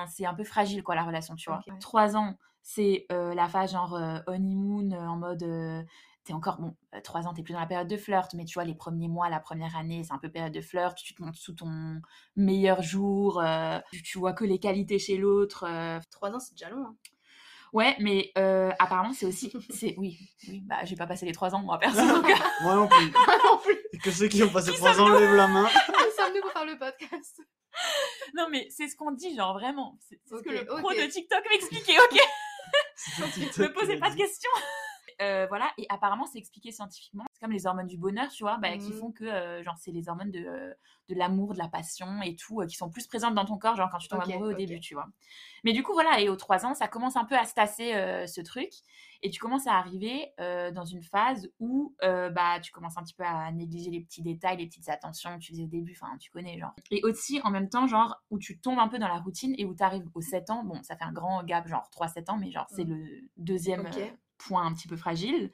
[0.09, 1.61] c'est un peu fragile, quoi, la relation, tu vois.
[1.81, 5.43] Trois ans, c'est euh, la phase genre euh, honeymoon, en mode.
[5.43, 5.83] euh,
[6.25, 8.63] T'es encore, bon, trois ans, t'es plus dans la période de flirt, mais tu vois,
[8.63, 11.37] les premiers mois, la première année, c'est un peu période de flirt, tu te montres
[11.37, 12.01] sous ton
[12.37, 15.65] meilleur jour, euh, tu, tu vois que les qualités chez l'autre.
[15.69, 15.99] euh.
[16.13, 16.85] Trois ans, c'est déjà long.
[16.85, 16.95] hein.
[17.73, 19.53] Ouais, mais euh, apparemment, c'est aussi.
[19.71, 22.01] c'est Oui, oui, bah, j'ai pas passé les trois ans, moi, perso.
[22.63, 23.07] Moi non plus.
[23.45, 23.79] non plus.
[24.03, 25.63] Que ceux qui ont passé trois ans lèvent la main.
[25.63, 27.41] Nous sommes nous pour faire le podcast.
[28.35, 29.97] non, mais c'est ce qu'on dit, genre vraiment.
[30.09, 32.19] C'est ce que le pro de TikTok m'expliquait, ok?
[33.59, 34.51] Ne posez pas de questions.
[35.23, 37.25] Euh, voilà, et apparemment c'est expliqué scientifiquement.
[37.33, 38.99] C'est comme les hormones du bonheur, tu vois, bah, qui Mhm.
[38.99, 40.75] font que euh, genre c'est les hormones de, euh,
[41.09, 43.77] de l'amour, de la passion et tout, euh, qui sont plus présentes dans ton corps,
[43.77, 45.07] genre quand tu tombes amoureux au début, tu vois.
[45.65, 47.93] Mais du coup, voilà, et aux 3 ans, ça commence un peu à se tasser
[48.27, 48.71] ce truc,
[49.23, 53.25] et tu commences à arriver dans une phase où bah, tu commences un petit peu
[53.25, 56.31] à négliger les petits détails, les petites attentions que tu faisais au début, enfin, tu
[56.31, 56.73] connais, genre.
[56.91, 59.65] Et aussi, en même temps, genre, où tu tombes un peu dans la routine et
[59.65, 62.37] où tu arrives aux 7 ans, bon, ça fait un grand gap, genre 3-7 ans,
[62.39, 62.99] mais genre, c'est Mhm.
[62.99, 64.01] le deuxième Ok.
[64.47, 65.51] Point un petit peu fragile,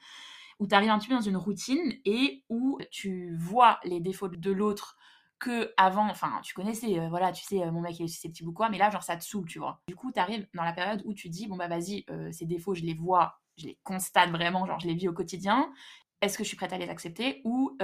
[0.59, 4.28] où tu arrives un petit peu dans une routine et où tu vois les défauts
[4.28, 4.97] de l'autre
[5.38, 8.49] que avant, enfin, tu connaissais, euh, voilà, tu sais, euh, mon mec il est susceptible
[8.49, 9.80] ou quoi, mais là, genre, ça te saoule, tu vois.
[9.87, 12.45] Du coup, tu arrives dans la période où tu dis, bon, bah, vas-y, euh, ces
[12.45, 15.73] défauts, je les vois, je les constate vraiment, genre, je les vis au quotidien.
[16.21, 17.76] Est-ce que je suis prête à les accepter ou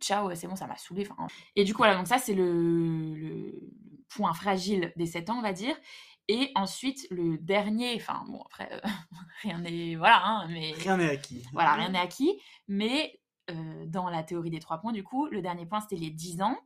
[0.00, 1.08] ciao, c'est bon, ça m'a saoulé.
[1.54, 3.70] Et du coup, voilà, donc ça, c'est le, le
[4.10, 5.74] point fragile des 7 ans, on va dire.
[6.28, 8.80] Et ensuite, le dernier, enfin, bon, après, euh,
[9.42, 9.94] rien n'est.
[9.96, 10.72] Voilà, hein, mais.
[10.72, 11.44] Rien n'est acquis.
[11.52, 12.40] Voilà, rien n'est acquis.
[12.68, 16.10] Mais euh, dans la théorie des trois points, du coup, le dernier point, c'était les
[16.10, 16.58] 10 ans.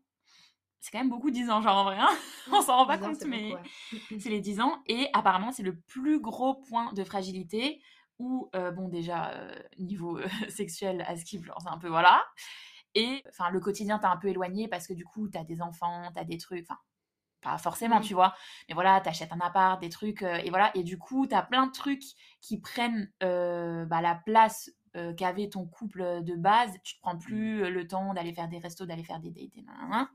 [0.81, 1.99] C'est quand même beaucoup 10 ans, genre en vrai.
[1.99, 2.09] hein.
[2.53, 4.19] On s'en rend pas ans, compte, mais beaucoup, ouais.
[4.19, 4.83] c'est les 10 ans.
[4.87, 7.83] Et apparemment, c'est le plus gros point de fragilité
[8.19, 12.23] où, euh, bon, déjà, euh, niveau euh, sexuel, à skip, genre, c'est un peu voilà.
[12.95, 16.11] Et enfin, le quotidien, t'as un peu éloigné parce que du coup, t'as des enfants,
[16.15, 16.81] t'as des trucs, enfin,
[17.43, 18.05] pas forcément, Mhm.
[18.05, 18.35] tu vois,
[18.69, 21.67] mais voilà, t'achètes un appart, des trucs, euh, et voilà, et du coup, t'as plein
[21.67, 22.05] de trucs
[22.41, 26.73] qui prennent euh, bah, la place euh, qu'avait ton couple de base.
[26.83, 29.57] Tu te prends plus euh, le temps d'aller faire des restos, d'aller faire des dates,
[29.57, 30.11] et nanana.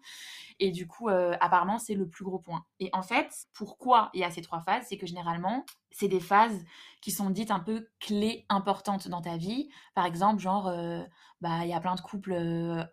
[0.60, 2.66] Et du coup, apparemment, c'est le plus gros point.
[2.80, 4.86] Et en fait, pourquoi il y a ces trois phases?
[4.90, 6.64] C'est que généralement, c'est des phases
[7.02, 9.70] qui sont dites un peu clés importantes dans ta vie.
[9.94, 10.72] Par exemple, genre,
[11.42, 12.36] bah, il y a plein de couples,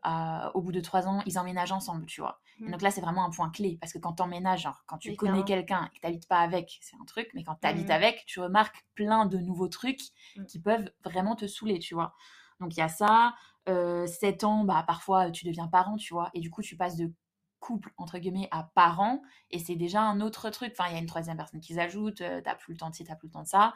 [0.03, 2.41] à- au bout de trois ans, ils emménagent ensemble, tu vois.
[2.67, 2.73] Et Mm.
[2.73, 5.45] donc là, c'est vraiment un point clé parce que quand t'emménages, genre, quand tu connais
[5.45, 7.91] quelqu'un et que t'habites pas avec, c'est un truc, mais quand t'habites Mhm.
[7.91, 10.01] avec, tu remarques plein de nouveaux trucs
[10.37, 10.45] Mm.
[10.47, 12.15] qui peuvent vraiment te saouler, tu vois.
[12.61, 13.35] Donc il y a ça.
[13.69, 16.31] Euh, 7 ans, bah, parfois, tu deviens parent, tu vois.
[16.35, 17.13] Et du coup, tu passes de
[17.61, 19.23] couple, entre guillemets, à parent.
[19.51, 20.73] Et c'est déjà un autre truc.
[20.77, 22.21] Enfin, il y a une troisième personne qui s'ajoute.
[22.21, 23.75] euh, t'as plus le temps de ci, t'as plus le temps de ça.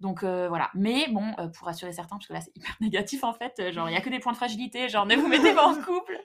[0.00, 0.70] Donc euh, voilà.
[0.74, 3.54] Mais bon, euh, pour rassurer certains, parce que là, c'est hyper négatif en fait.
[3.60, 4.88] euh, genre, il y a que des points de fragilité.
[4.88, 6.18] Genre, ne vous mettez pas en couple.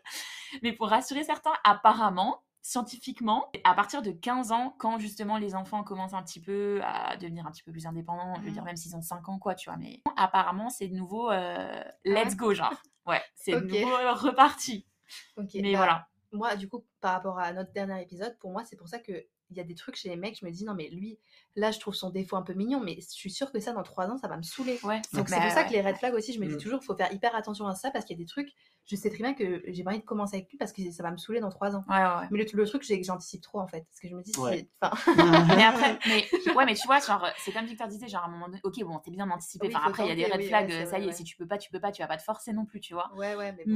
[0.64, 5.84] Mais pour rassurer certains, apparemment, scientifiquement, à partir de 15 ans, quand justement les enfants
[5.84, 8.54] commencent un petit peu à devenir un petit peu plus indépendants, je veux Mhm.
[8.54, 11.38] dire même s'ils ont 5 ans quoi, tu vois, mais apparemment c'est de nouveau let's
[12.06, 12.74] Ah ouais go genre.
[13.06, 14.88] Ouais, c'est de nouveau reparti.
[15.38, 16.08] Ok, Mais bah, voilà.
[16.32, 19.14] Moi, du coup, par rapport à notre dernier épisode, pour moi, c'est pour ça que
[19.50, 21.20] il y a des trucs chez les mecs, je me dis non mais lui,
[21.56, 23.84] là je trouve son défaut un peu mignon, mais je suis sûre que ça dans
[23.84, 24.80] trois ans ça va me saouler.
[24.84, 25.02] Ouais.
[25.14, 25.68] Donc c'est bah, pour ça ouais.
[25.68, 26.60] que les red flags aussi, je me dis Mm.
[26.60, 28.50] toujours, faut faire hyper attention à ça parce qu'il y a des trucs,
[28.86, 31.04] je sais très bien que j'ai pas envie de commencer avec lui parce que ça
[31.04, 31.84] va me saouler dans trois ans.
[31.88, 32.28] Ouais, ouais.
[32.32, 34.32] Mais le, le truc, c'est que j'anticipe trop en fait, parce que je me dis,
[34.40, 34.58] Ouais.
[34.58, 34.96] c'est, enfin,
[35.58, 38.32] Mais après, mais, ouais, mais tu vois, genre, c'est comme Victor disait, genre, à un
[38.32, 39.68] moment donné, ok, bon, t'es bien d'anticiper.
[39.68, 41.12] Oui, Enfin, après, il y a des red oui, flags, ça y est, ouais.
[41.14, 42.94] si tu peux pas, tu peux pas, tu vas pas te forcer non plus, tu
[42.94, 43.12] vois.
[43.16, 43.72] ouais, ouais, mais bon,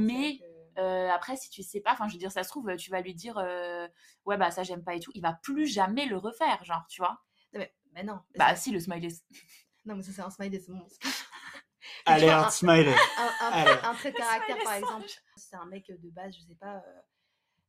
[0.78, 3.00] Euh, après, si tu sais pas, enfin, je veux dire, ça se trouve, tu vas
[3.00, 3.86] lui dire, euh,
[4.24, 7.00] ouais, bah, ça, j'aime pas et tout, il va plus jamais le refaire, genre, tu
[7.02, 7.20] vois.
[7.52, 9.08] Non, mais, mais non, mais Bah, si, le smiley.
[9.84, 10.86] non, mais ça c'est un smiley, c'est bon.
[12.06, 12.94] Allez, vois, un un- smiley.
[13.18, 15.08] un, un- trait de caractère smiley par exemple.
[15.36, 17.00] C'est un mec de base, je sais pas, euh,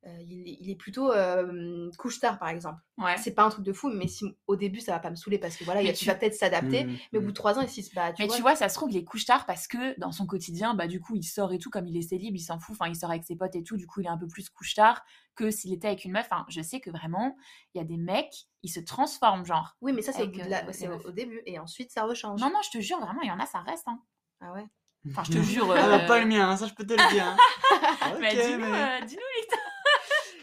[0.07, 2.79] euh, il, est- il est plutôt euh, couche tard, par exemple.
[2.97, 3.17] Ouais.
[3.17, 5.37] C'est pas un truc de fou, mais si, au début, ça va pas me saouler
[5.37, 6.85] parce que voilà, il, Mais il tu- va peut-être s'adapter.
[6.85, 8.41] Mm, Mais au bout de trois ans, il se dit, bah, tu mais vois, tu
[8.41, 10.99] vois, ça se trouve, il est couche tard parce que dans son quotidien, bah du
[11.01, 13.11] coup, il sort et tout, comme il est célib, il s'en fout, enfin, il sort
[13.11, 15.03] avec ses potes et tout, du coup, il est un peu plus couche tard
[15.35, 16.25] que s'il était avec une meuf.
[16.31, 17.35] Enfin, je sais que vraiment,
[17.73, 19.75] il y a des mecs, ils se transforment, genre.
[19.81, 20.25] Oui, mais ça, c'est au,
[20.91, 21.41] euh, au, au début.
[21.45, 22.41] Et ensuite, ça rechange.
[22.41, 23.87] Non, non, je te jure, vraiment, il y en a, ça reste.
[23.87, 23.99] Hein.
[24.41, 24.65] Ah ouais
[25.09, 25.71] Enfin, je te jure.
[25.75, 27.25] Ah, bah, pas le mien, hein, ça je peux te le dire.
[27.25, 27.37] hein.
[28.19, 29.05] Mais Ok, dis-nous, mais- euh.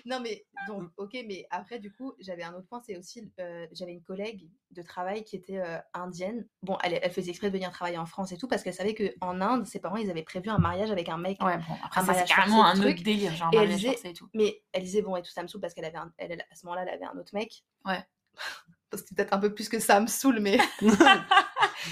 [0.09, 3.66] Non, mais donc, ok, mais après, du coup, j'avais un autre point, c'est aussi, euh,
[3.73, 6.47] j'avais une collègue de travail qui était euh, indienne.
[6.62, 8.94] Bon, elle, elle faisait exprès de venir travailler en France et tout, parce qu'elle savait
[8.94, 11.42] qu'en Inde, ses parents, ils avaient prévu un mariage avec un mec.
[11.42, 13.03] Ouais, bon, après, Un ça, c'est carrément un autre truc.
[13.03, 14.29] délire, genre Et elle mariage disait- forcé et tout.
[14.33, 16.47] Mais elle disait, bon, et tout ça me saoule parce qu'elle avait un, elle, elle-
[16.51, 17.62] à ce moment-là, elle avait un autre mec.
[17.85, 18.03] Ouais.
[18.94, 20.57] C'était peut-être un peu plus que ça me saoule, mais.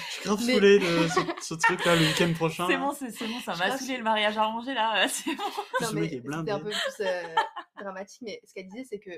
[0.09, 2.66] Je suis grave Mais- de ce, ce truc-là le week-end prochain.
[2.68, 5.44] C'est bon, c'est bon, ça m'a saoulé le mariage arrangé là, euh, c'est bon.
[5.80, 6.52] C'était blindé.
[6.52, 7.22] un peu plus euh,
[7.80, 8.22] dramatique.
[8.22, 9.11] Mais ce qu'elle disait, c'est que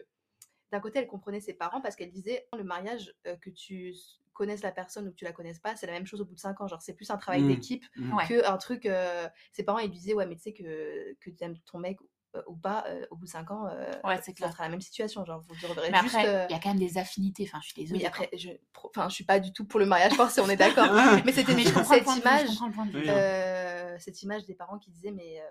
[0.72, 3.94] d'un côté, elle comprenait ses parents parce qu'elle disait le mariage, euh, que tu
[4.34, 6.34] connaisses la personne ou que tu la connaisses pas, c'est la même chose au bout
[6.34, 6.68] de 5 ans.
[6.68, 7.48] Genre, c'est plus un travail Mm.
[7.48, 8.14] d'équipe Mm.
[8.16, 8.26] Ouais.
[8.28, 8.86] que un truc.
[8.86, 11.78] euh, ses parents, ils lui disaient, ouais, mais tu sais que, que tu aimes ton
[11.78, 11.98] mec
[12.46, 14.80] ou pas, euh, au bout de 5 ans, euh, Ouais, c'est ça sera la même
[14.80, 15.24] situation.
[15.24, 16.14] Genre, vous reverrez Mais juste.
[16.14, 17.98] après, il euh, y a quand même des affinités, enfin, je suis désolée.
[18.04, 18.24] Oui, quoi.
[18.24, 18.48] après, je,
[18.84, 20.86] enfin, je suis pas du tout pour le mariage forcé, on est d'accord.
[21.24, 21.72] mais c'était cette
[22.04, 22.98] point de vue, image je comprends le point de vue.
[23.00, 23.06] Oui.
[23.08, 25.44] euh, cette image des parents qui disaient mais euh,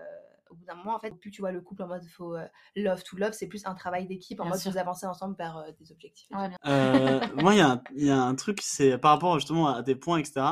[0.50, 2.46] au bout d'un moment en fait plus tu vois le couple en mode faut euh,
[2.76, 4.72] love to love c'est plus un travail d'équipe en Bien mode sûr.
[4.72, 6.58] vous avancez ensemble vers euh, des objectifs Ouais, bien.
[6.66, 9.68] Euh, moi, il y, a un- il y a un truc, c'est par rapport justement
[9.68, 10.46] à tes points, etc.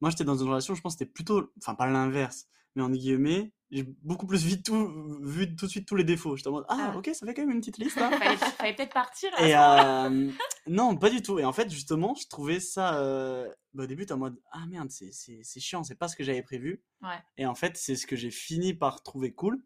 [0.00, 2.90] Moi, j'étais dans une relation, je pense que c'était plutôt, enfin, pas l'inverse, mais en
[2.90, 6.36] guillemets, j'ai beaucoup plus vite tout, vu tout de suite tous les défauts.
[6.36, 6.96] J'étais en mode, ah, Ah.
[6.98, 7.98] ok, ça fait quand même une petite liste.
[7.98, 8.12] hein.
[8.12, 9.28] fallait, fallait peut-être partir.
[9.40, 10.30] Et euh,
[10.68, 11.40] non, pas du tout.
[11.40, 13.00] Et en fait, justement, je trouvais ça.
[13.00, 16.06] euh, bah, au début, t'es en mode Ah merde, c'est, c'est, c'est chiant, c'est pas
[16.06, 16.80] ce que j'avais prévu.
[17.02, 17.18] Ouais.
[17.38, 19.60] Et en fait, c'est ce que j'ai fini par trouver cool.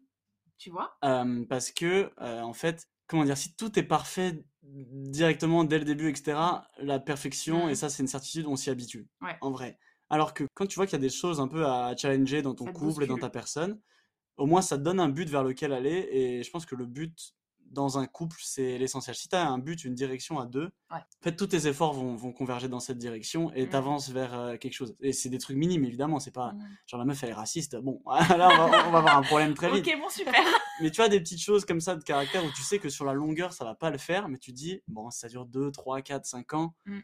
[0.57, 0.97] Tu vois?
[1.05, 5.85] Euh, parce que, euh, en fait, comment dire, si tout est parfait directement dès le
[5.85, 6.37] début, etc.,
[6.79, 9.07] la perfection, et ça, c'est une certitude, on s'y habitue.
[9.21, 9.37] Ouais.
[9.41, 9.79] En vrai.
[10.11, 12.53] Alors que quand tu vois qu'il y a des choses un peu à challenger dans
[12.53, 13.79] ton Ça couple et dans ta personne,
[14.37, 16.07] au moins ça te donne un but vers lequel aller.
[16.11, 17.33] Et je pense que le but
[17.67, 19.15] dans un couple, c'est l'essentiel.
[19.15, 20.97] Si tu as un but, une direction à deux, Ouais.
[20.97, 23.69] en fait, tous tes efforts vont, vont converger dans cette direction et Mhm.
[23.69, 24.93] tu avances vers euh, quelque chose.
[24.99, 26.19] Et c'est des trucs minimes, évidemment.
[26.19, 26.77] C'est pas Mm.
[26.87, 27.77] genre la meuf, elle est raciste.
[27.77, 28.01] Bon,
[28.37, 29.87] là, on va, on va avoir un problème très vite.
[29.87, 30.33] Ok, bon, super.
[30.81, 33.05] Mais tu as des petites choses comme ça de caractère où tu sais que sur
[33.05, 36.01] la longueur, ça va pas le faire, mais tu dis, bon, ça dure 2, 3,
[36.01, 36.99] 4, 5 ans, Mm.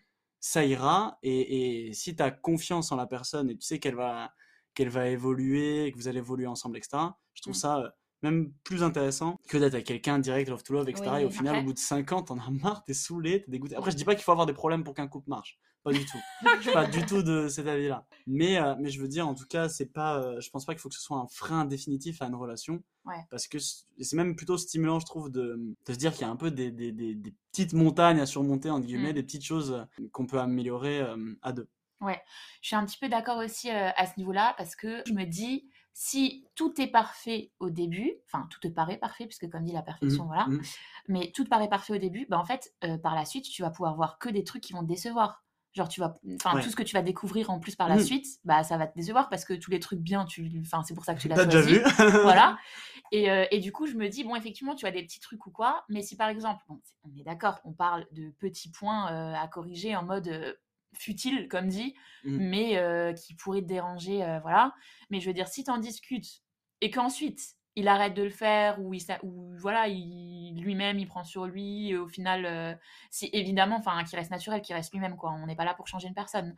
[0.49, 1.17] Ça ira.
[1.23, 4.31] Et, et si tu as confiance en la personne et tu sais qu'elle va,
[4.73, 6.97] qu'elle va évoluer, que vous allez évoluer ensemble, etc.,
[7.33, 7.55] je trouve Mm.
[7.55, 7.89] ça euh,
[8.23, 11.05] même plus intéressant que d'être avec quelqu'un direct, love to love, etc.
[11.15, 13.43] Oui, et au final, après- au bout de 5 ans, t'en as marre, t'es saoulé,
[13.43, 13.75] t'es dégoûté.
[13.75, 15.59] Après, je dis pas qu'il faut avoir des problèmes pour qu'un couple marche.
[15.83, 16.17] Pas du tout.
[16.57, 18.05] Je suis pas du tout de cet avis-là.
[18.25, 20.73] Mais, euh, mais je veux dire, en tout cas, c'est pas, euh, je pense pas
[20.73, 22.83] qu'il faut que ce soit un frein définitif à une relation.
[23.05, 23.23] Ouais.
[23.29, 26.29] Parce que c'est même plutôt stimulant, je trouve, de, de se dire qu'il y a
[26.29, 29.15] un peu des, des, des, des petites montagnes à surmonter, entre guillemets, Mm.
[29.15, 31.69] des petites choses euh, qu'on peut améliorer euh, à deux.
[32.01, 32.21] Ouais,
[32.61, 35.67] je suis un petit peu d'accord aussi à ce niveau-là parce que je me dis,
[35.93, 39.81] si tout est parfait au début, enfin tout te paraît parfait, puisque comme dit la
[39.81, 40.61] perfection, Mhm, voilà, mhm.
[41.07, 43.63] mais tout te paraît parfait au début, bah en fait, euh, par la suite, tu
[43.63, 45.43] vas pouvoir voir que des trucs qui vont te décevoir.
[45.77, 46.61] Genre, tu vas, enfin, Ouais.
[46.63, 48.01] tout ce que tu vas découvrir en plus par la Mhm.
[48.03, 50.95] suite, bah ça va te décevoir parce que tous les trucs bien, tu, enfin, c'est
[50.95, 51.81] pour ça que tu l'as déjà vu
[52.23, 52.57] voilà.
[53.13, 55.45] Et, euh, et du coup, je me dis, bon, effectivement, tu as des petits trucs
[55.45, 59.09] ou quoi, mais si par exemple, bon, on est d'accord, on parle de petits points
[59.13, 60.53] euh, à corriger en mode euh,
[60.93, 62.37] futile, comme dit, Mm.
[62.39, 64.73] mais qui pourraient te déranger, voilà.
[65.09, 66.41] Mais je veux dire, si tu en discutes
[66.81, 71.23] et qu'ensuite, il arrête de le faire ou, il, ou voilà, il, lui-même, il prend
[71.23, 72.75] sur lui, et au final, euh,
[73.11, 75.31] c'est évidemment, enfin, qu'il reste naturel, qu'il reste lui-même, quoi.
[75.31, 76.55] On n'est pas là pour changer une personne.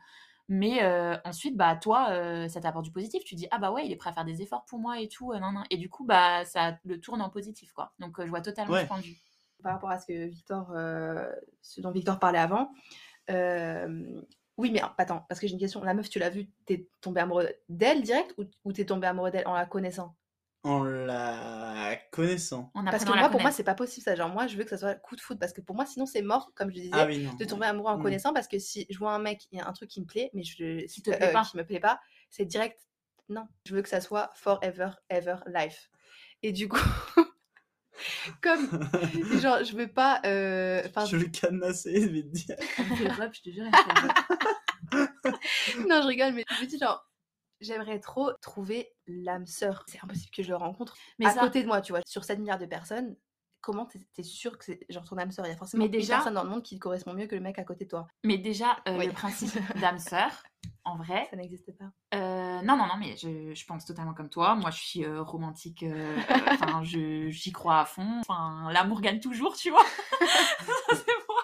[0.48, 3.22] Mais euh, ensuite, bah, toi, euh, ça t'apporte du positif.
[3.24, 5.08] Tu dis, ah bah ouais, il est prêt à faire des efforts pour moi et
[5.08, 5.32] tout.
[5.32, 5.64] euh, nan, nan.
[5.70, 7.92] Et du coup, bah, ça le tourne en positif, quoi.
[8.00, 8.82] Donc, euh, je vois totalement Ouais.
[8.82, 9.16] ce point de vue.
[9.62, 11.30] par rapport à ce que Victor euh,
[11.62, 12.72] ce dont Victor parlait avant
[13.30, 14.22] euh,
[14.56, 17.20] oui mais attends parce que j'ai une question la meuf tu l'as vue t'es tombé
[17.20, 20.16] amoureux d'elle direct ou, ou t'es tombé amoureux d'elle en la connaissant?
[20.62, 22.70] En la connaissant.
[22.74, 24.70] En parce que moi pour moi c'est pas possible ça genre moi je veux que
[24.70, 26.90] ça soit coup de foot parce que pour moi sinon c'est mort comme je disais
[26.92, 27.32] Ah oui, non.
[27.34, 28.02] de tomber amoureux en Mm.
[28.02, 30.06] connaissant parce que si je vois un mec, il y a un truc qui me
[30.06, 31.44] plaît, mais je Qui te plaît pas.
[31.50, 32.78] qui me plaît pas, c'est direct.
[33.30, 35.88] Non, je veux que ça soit forever, ever, life.
[36.42, 36.78] Et du coup,
[38.42, 38.68] comme
[39.40, 42.56] genre je veux pas, euh, Je vais le cadenasser, je vais te dire.
[43.32, 43.64] Je te jure,
[45.88, 47.09] non je rigole, mais je me dis genre
[47.60, 49.84] j'aimerais trop trouver l'âme sœur.
[49.88, 52.24] C'est impossible que je le rencontre Mais à ça, côté de moi, tu vois, sur
[52.24, 53.16] 7 milliards de personnes.
[53.62, 55.44] Comment t'es es sûr que c'est genre ton âme sœur?
[55.44, 57.26] Il y a forcément Mais une déjà- personne dans le monde qui te correspond mieux
[57.26, 58.06] que le mec à côté de toi.
[58.24, 59.06] Mais déjà, euh, Oui.
[59.06, 59.50] le principe
[59.84, 60.30] d'âme sœur,
[60.84, 61.26] en vrai.
[61.28, 61.84] Ça n'existe pas.
[62.14, 64.54] Euh, non, non, non, mais je, je pense totalement comme toi.
[64.54, 65.82] Moi, je suis euh, romantique.
[65.82, 66.16] euh,
[66.52, 68.20] Enfin, j'y crois à fond.
[68.20, 69.84] Enfin, l'amour gagne toujours, tu vois.
[70.92, 71.42] C'est moi.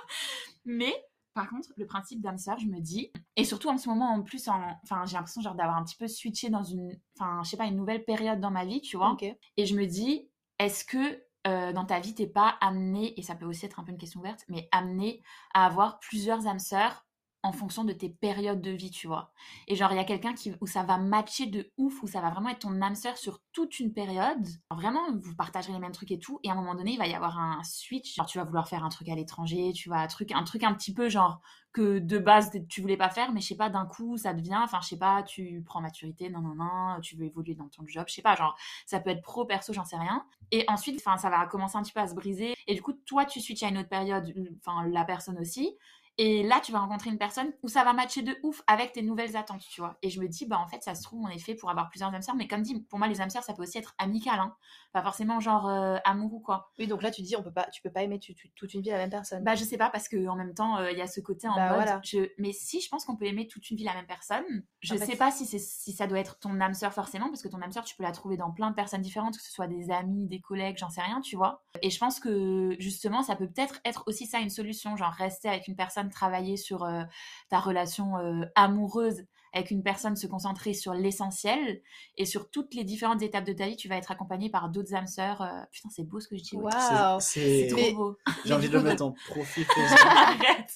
[0.64, 0.94] Mais
[1.37, 4.22] par contre, le principe d'âme sœur, je me dis, et surtout en ce moment, en
[4.22, 7.51] plus, en, enfin, j'ai l'impression genre d'avoir un petit peu switché dans une, enfin, je
[7.51, 9.11] sais pas, une nouvelle période dans ma vie, tu vois.
[9.59, 13.35] Et je me dis, est-ce que euh, dans ta vie, t'es pas amené, et ça
[13.35, 15.22] peut aussi être un peu une question ouverte, mais amené
[15.53, 17.05] à avoir plusieurs âmes sœurs
[17.46, 19.32] en fonction de tes périodes de vie, tu vois.
[19.68, 22.20] Et genre, il y a quelqu'un qui, où ça va matcher de ouf, où ça
[22.20, 24.46] va vraiment être ton âme sœur sur toute une période.
[24.70, 26.40] Vraiment, vous partagerez les mêmes trucs et tout.
[26.42, 28.14] Et à un moment donné, il va y avoir un switch.
[28.14, 30.64] Genre, tu vas vouloir faire un truc à l'étranger, tu vas un truc, un truc
[30.64, 31.40] un petit peu genre
[31.76, 34.59] que de base tu voulais pas faire, mais je sais pas, d'un coup ça devient,
[34.62, 37.87] enfin je sais pas, tu prends maturité, non non non, tu veux évoluer dans ton
[37.87, 38.56] job, je sais pas, genre
[38.87, 40.24] ça peut être pro, perso, j'en sais rien.
[40.52, 42.54] Et ensuite, enfin ça va commencer un petit peu à se briser.
[42.66, 45.76] Et du coup, toi tu switches à une autre période, enfin la personne aussi.
[46.18, 49.02] Et là, tu vas rencontrer une personne où ça va matcher de ouf avec tes
[49.02, 49.98] nouvelles attentes, tu vois.
[50.02, 51.90] Et je me dis, bah en fait, ça se trouve, on est fait pour avoir
[51.90, 52.37] plusieurs âmes sœurs.
[52.37, 54.57] Mais comme dit, pour moi, les âmes sœurs, ça peut aussi être amical, hein.
[54.92, 56.70] Pas forcément genre euh, amour ou quoi.
[56.79, 58.72] Oui, donc là, tu dis, on peut pas, tu peux pas aimer tu- tu- toute
[58.72, 59.44] une vie la même personne.
[59.44, 61.48] Bah, je sais pas, parce que en même temps, euh, il y a ce côté
[61.48, 61.76] en Bah, mode.
[61.85, 62.00] voilà.
[62.02, 62.29] Je...
[62.38, 64.44] Mais si, je pense qu'on peut aimer toute une vie la même personne.
[64.81, 67.42] Je En fait, sais pas si, si ça doit être ton âme sœur forcément, parce
[67.42, 69.52] que ton âme sœur, tu peux la trouver dans plein de personnes différentes, que ce
[69.52, 71.64] soit des amis, des collègues, j'en sais rien, tu vois.
[71.83, 75.48] Et je pense que justement, ça peut peut-être être aussi ça une solution, genre rester
[75.48, 77.02] avec une personne, travailler sur euh,
[77.50, 81.80] ta relation euh, amoureuse avec une personne, se concentrer sur l'essentiel
[82.18, 84.94] et sur toutes les différentes étapes de ta vie, tu vas être accompagné par d'autres
[84.94, 85.40] âmes sœurs.
[85.40, 86.56] euh, Putain, c'est beau ce que je dis.
[86.56, 86.64] ouais.
[86.74, 87.20] Waouh.
[87.20, 88.18] C'est- trop Mais- beau.
[88.44, 89.64] J'ai envie de le mettre en profit.
[90.06, 90.70] Arrête.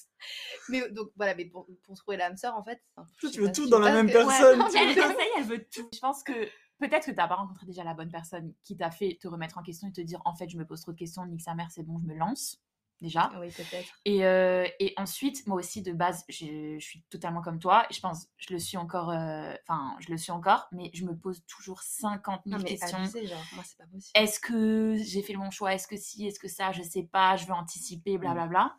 [0.71, 2.81] Mais donc voilà, mais pour, pour trouver l'âme sœur, en fait.
[3.21, 4.61] Tu veux tout dans la même que- personne.
[4.63, 5.89] Ouais, tu Elle veux- essaye, elle veut tout.
[5.93, 6.33] Je pense que
[6.79, 9.59] peut-être que tu n'as pas rencontré déjà la bonne personne qui t'a fait te remettre
[9.59, 11.55] en question et te dire en fait, je me pose trop de questions, nique sa
[11.55, 12.63] mère, c'est bon, je me lance.
[13.01, 13.31] Déjà.
[13.41, 13.89] Oui, peut-être.
[14.05, 17.87] Et, euh, et ensuite, moi aussi, de base, je, je suis totalement comme toi.
[17.91, 21.17] Je pense, je le suis encore, euh, enfin, je le suis encore, mais je me
[21.17, 22.99] pose toujours 50 000 Non, mais questions.
[22.99, 24.13] abusé, genre, moi, c'est pas possible.
[24.15, 25.73] Est-ce que j'ai fait le bon choix?
[25.73, 26.27] Est-ce que si?
[26.27, 26.73] Est-ce que ça?
[26.73, 28.77] Je sais pas, je veux anticiper, blablabla.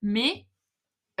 [0.00, 0.46] Mais,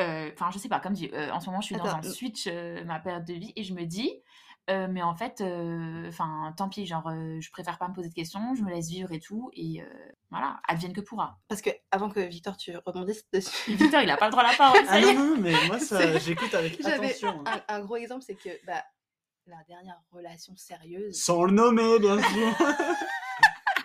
[0.00, 1.98] euh, enfin, je sais pas, comme dit, euh, en ce moment, je suis dans un
[1.98, 4.22] euh, switch, euh, ma période de vie, et je me dis,
[4.70, 8.08] euh, mais en fait, euh, enfin, tant pis, genre, euh, je préfère pas me poser
[8.08, 9.86] de questions, je me laisse vivre et tout, et euh,
[10.30, 11.38] voilà, advienne que pourra.
[11.48, 14.50] Parce que avant que Victor, tu rebondisses dessus, Victor, il a pas le droit à
[14.52, 17.42] la parole, Ah non, mais moi, ça, j'écoute avec attention.
[17.46, 17.62] hein.
[17.68, 18.84] un, un gros exemple, c'est que bah,
[19.46, 21.18] la dernière relation sérieuse.
[21.22, 22.54] Sans le nommer, bien sûr.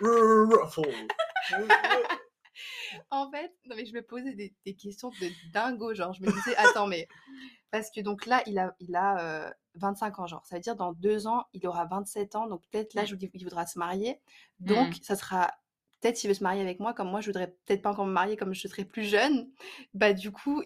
[3.10, 6.30] En fait, non mais je me posais des, des questions de dingo, genre je me
[6.30, 7.08] disais, attends mais
[7.72, 10.76] parce que donc là il a il a euh, 25 ans, genre ça veut dire
[10.76, 14.20] dans deux ans il aura 27 ans, donc peut-être où il il voudra se marier,
[14.60, 15.02] donc Mm.
[15.02, 15.50] ça sera
[16.04, 18.12] peut-être s'il veut se marier avec moi, comme moi je voudrais peut-être pas encore me
[18.12, 19.48] marier, comme je serai plus jeune,
[19.94, 20.62] bah du coup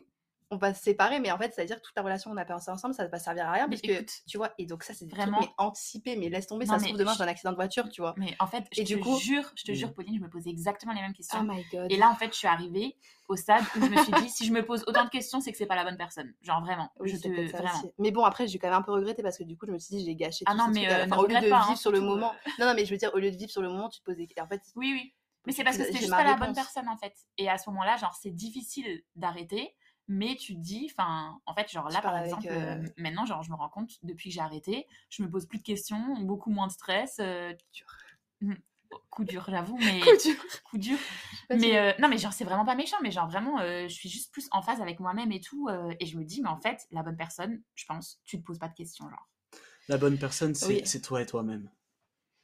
[0.50, 2.36] on va se séparer, mais en fait ça veut dire que toute la relation qu'on
[2.38, 4.82] a passée ensemble ça va pas servir à rien, parce que tu vois, et donc
[4.82, 7.18] ça c'est vraiment- trucs mais anticipés, mais laisse tomber, Non, ça se trouve demain je-
[7.18, 8.14] j'ai un accident de voiture, tu vois.
[8.16, 10.30] Mais en fait, je Et te du coup- jure, je te jure, Pauline, je me
[10.30, 11.40] posais exactement les mêmes questions.
[11.42, 11.92] Oh my god.
[11.92, 12.96] Et là, en fait, je suis arrivée
[13.28, 15.52] au stade où je me suis dit, si je me pose autant de questions, c'est
[15.52, 16.32] que c'est pas la bonne personne.
[16.40, 16.90] Genre vraiment.
[16.98, 17.28] Oui, je te...
[17.50, 17.82] vraiment.
[17.98, 19.78] Mais bon, après, j'ai quand même un peu regretté parce que du coup, je me
[19.78, 21.70] suis dit, j'ai gâché Ah tous non, mais, euh, ne Au lieu de pas, vivre
[21.72, 22.32] hein, sur le moment.
[22.58, 24.04] Non, non, mais je veux dire, au lieu de vivre sur le moment, tu te
[24.06, 24.26] poses des...
[24.40, 25.12] En fait, Oui, oui.
[25.46, 27.14] Mais c'est parce que c'était juste pas la bonne personne, en fait.
[27.38, 29.74] Et à ce moment-là, genre, c'est difficile d'arrêter.
[30.10, 33.42] Mais tu te dis, enfin, en fait, genre là, par exemple, euh, euh, maintenant, genre,
[33.42, 36.50] je me rends compte, depuis que j'ai arrêté, je me pose plus de questions, beaucoup
[36.50, 37.16] moins de stress.
[37.20, 37.52] euh.
[39.10, 40.34] Coup dur, j'avoue, mais coup dur.
[40.64, 40.98] coup dur.
[41.50, 44.08] Mais euh, non, mais genre, c'est vraiment pas méchant, mais genre, vraiment, euh, je suis
[44.08, 45.68] juste plus en phase avec moi-même et tout.
[45.68, 48.44] euh, et je me dis, mais en fait, la bonne personne, je pense, tu te
[48.46, 49.28] poses pas de questions, genre.
[49.88, 50.82] La bonne personne, c'est Oui.
[50.86, 51.70] c'est toi et toi-même.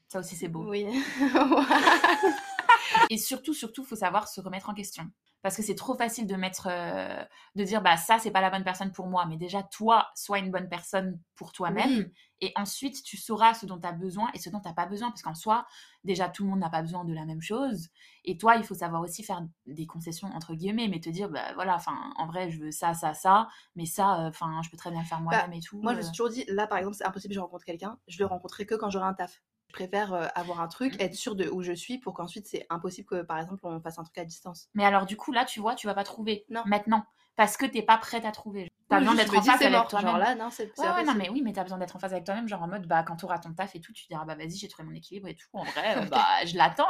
[0.08, 0.68] Ça aussi, c'est beau.
[0.68, 0.86] Oui.
[3.10, 5.10] Et surtout, surtout, faut savoir se remettre en question.
[5.44, 7.22] Parce que c'est trop facile de mettre, euh,
[7.54, 9.26] de dire, bah ça, c'est pas la bonne personne pour moi.
[9.26, 11.98] Mais déjà, toi, sois une bonne personne pour toi-même.
[11.98, 12.12] Oui.
[12.40, 14.86] Et ensuite, tu sauras ce dont tu as besoin et ce dont tu n'as pas
[14.86, 15.10] besoin.
[15.10, 15.66] Parce qu'en soi,
[16.02, 17.88] déjà, tout le monde n'a pas besoin de la même chose.
[18.24, 21.52] Et toi, il faut savoir aussi faire des concessions, entre guillemets, mais te dire, bah
[21.52, 23.48] voilà, enfin, en vrai, je veux ça, ça, ça.
[23.76, 25.78] Mais ça, euh, enfin, je peux très bien faire moi-même et tout.
[25.82, 27.98] Moi, je me suis toujours dit, là, par exemple, c'est impossible que je rencontre quelqu'un.
[28.08, 29.42] Je le rencontrerai que quand j'aurai un taf.
[29.74, 32.64] Je préfère euh, avoir un truc, être sûr de où je suis pour qu'ensuite, c'est
[32.70, 34.68] impossible que, par exemple, on fasse un truc à distance.
[34.74, 36.44] Mais alors, du coup, là, tu vois, tu vas pas trouver.
[36.48, 36.62] Non.
[36.66, 37.04] Maintenant.
[37.34, 38.70] Parce que t'es pas prête à trouver.
[38.88, 39.88] T'as Oui, besoin d'être en face avec mort.
[39.88, 40.10] toi-même.
[40.10, 42.12] Genre là, non, c'est Ouais, ouais, non, mais oui, mais t'as besoin d'être en phase
[42.12, 44.36] avec toi-même, genre en mode, bah, quand t'auras ton taf et tout, tu diras, bah,
[44.36, 45.48] vas-y, j'ai trouvé mon équilibre et tout.
[45.52, 46.86] En vrai, euh, bah, je l'attends.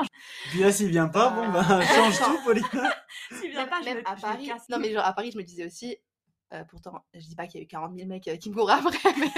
[0.51, 2.64] Puis là, s'il vient pas, bon, bah, change tout, Pauline.
[3.40, 4.49] S'il vient pas, je même à Paris.
[4.49, 4.68] casse.
[4.68, 5.97] Non, mais genre à Paris, je me disais aussi.
[6.53, 8.55] euh, pourtant, je dis pas qu'il y a eu 40 000 mecs euh, qui me
[8.55, 9.31] courent après, mais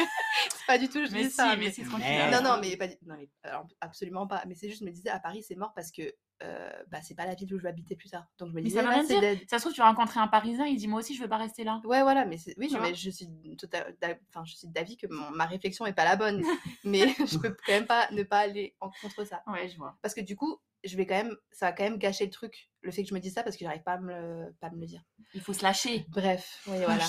[0.67, 1.57] pas du tout, je Mais dis si, ça.
[1.57, 1.65] mais mais-
[1.99, 2.33] Mais- dit.
[2.35, 4.43] Non, non, mais, pas, non, mais alors, absolument pas.
[4.47, 7.15] Mais c'est juste, je me disais, à Paris, c'est mort parce que euh, bah, c'est
[7.15, 8.27] pas la ville où je vais habiter plus tard.
[8.39, 9.39] Donc je me Mais disais, ça veut bah, rien c'est dire.
[9.39, 9.49] dead.
[9.49, 11.39] Ça se trouve, tu vas rencontrer un Parisien, il dit moi aussi je veux pas
[11.39, 11.81] rester là.
[11.85, 13.27] Ouais, voilà, mais oui, je, mais je suis
[13.57, 16.43] total, d'a- enfin, je suis d'avis que mon- ma réflexion est pas la bonne,
[16.85, 19.97] mais je peux quand même pas ne pas aller en contre ça, Ouais, je vois.
[20.03, 22.69] parce que du coup, je vais quand même, ça va quand même gâcher le truc,
[22.83, 24.67] le fait que je me dise ça parce que j'arrive pas à me le, pas
[24.67, 25.01] à me le dire.
[25.33, 26.05] Il faut se lâcher.
[26.11, 27.03] Bref, oui, voilà.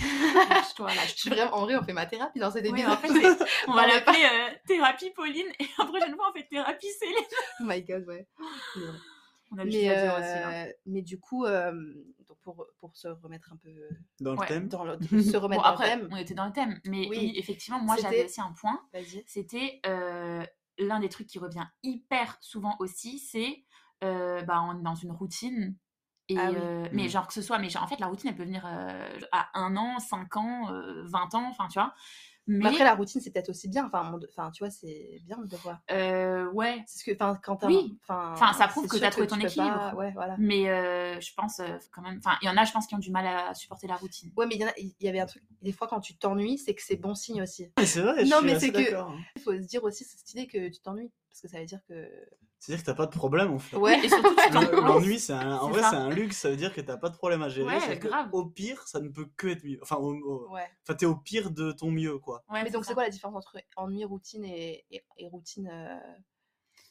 [0.00, 0.44] Lâche-toi.
[0.48, 2.92] Lâche-toi, Je lâche suis vraiment, en vrai, on fait ma thérapie dans cet Ouais, épisode.
[2.92, 6.46] en fait, c'est- on va l'appeler euh, thérapie Pauline et la prochaine fois on fait
[6.48, 7.14] thérapie Céline.
[7.60, 8.26] oh my god, ouais.
[8.74, 8.98] C'est vrai.
[9.52, 11.70] On a Mais, à dire aussi euh, mais du coup, euh,
[12.28, 13.70] donc pour, pour se remettre un peu
[14.20, 14.48] Dans le Ouais.
[14.48, 14.68] thème.
[14.68, 17.06] dans le, se remettre Bon, dans après, le thème, on était dans le thème, mais
[17.08, 17.16] Oui.
[17.18, 18.80] oui, effectivement, moi j'avais aussi un point.
[18.92, 19.22] vas-y.
[19.28, 20.44] C'était euh,
[20.78, 23.64] l'un des trucs qui revient hyper souvent aussi, c'est
[24.02, 25.76] euh, bah, on est dans une routine.
[26.28, 26.56] Et, Ah oui.
[26.58, 27.08] euh, mais Mhm.
[27.10, 29.48] genre que ce soit, mais genre, en fait la routine elle peut venir euh, à
[29.58, 31.92] un an, cinq ans, euh, 20 ans, enfin tu vois.
[32.46, 33.86] Mais Mais après, la routine, c'est peut-être aussi bien.
[33.90, 35.80] Enfin, tu vois, c'est bien de voir.
[35.90, 37.98] euh, ouais, C'est ce que, enfin, quand t'as, Oui.
[38.06, 39.72] enfin, ça prouve que t'as trouvé ton équilibre.
[39.78, 40.36] pas- Ouais, voilà.
[40.38, 42.94] mais euh, je pense euh, quand même, enfin il y en a je pense qui
[42.94, 44.30] ont du mal à supporter la routine.
[44.36, 45.42] Ouais, mais il y, avait un truc.
[45.62, 47.66] Des fois, quand tu t'ennuies, c'est que c'est bon signe aussi.
[47.78, 49.20] Mais c'est vrai, je Non, suis mais assez c'est que- d'accord, hein.
[49.36, 51.80] Il faut se dire aussi cette idée que tu t'ennuies, parce que ça veut dire
[51.88, 52.10] que.
[52.66, 53.76] C'est-à-dire que t'as pas de problème en fait.
[53.76, 54.02] Ouais.
[54.04, 54.52] Et surtout tu.
[54.76, 55.58] L'ennui, c'est un...
[55.58, 57.76] en vrai, c'est un luxe, ça veut dire que t'as pas de problème à gérer.
[57.76, 58.28] Ouais, que grave.
[58.32, 59.78] Au pire, ça ne peut que être mieux.
[59.82, 60.66] Enfin, au- Ouais.
[60.82, 62.42] enfin, t'es au pire de ton mieux, quoi.
[62.48, 65.98] Ouais, mais donc, c'est quoi la différence entre ennui, routine et, et, et routine euh,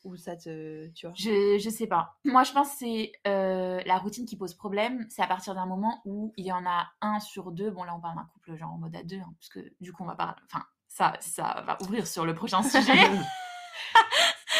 [0.04, 0.88] où ça te.
[0.90, 1.16] Tu vois?
[1.18, 2.18] Je, je sais pas.
[2.24, 5.08] Moi, je pense que c'est euh, la routine qui pose problème.
[5.10, 7.72] C'est à partir d'un moment où il y en a un sur deux.
[7.72, 9.92] Bon, là, on parle d'un couple genre en mode à deux, hein, parce que du
[9.92, 10.40] coup, on va parler.
[10.52, 12.94] Enfin, ça, ça va ouvrir sur le prochain sujet.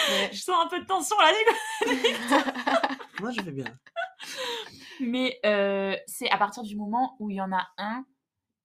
[0.10, 0.30] Ouais.
[0.32, 1.32] je sens un peu de tension là.
[3.20, 3.66] Moi, je vais bien.
[5.00, 8.06] Mais euh, c'est à partir du moment où il y en a un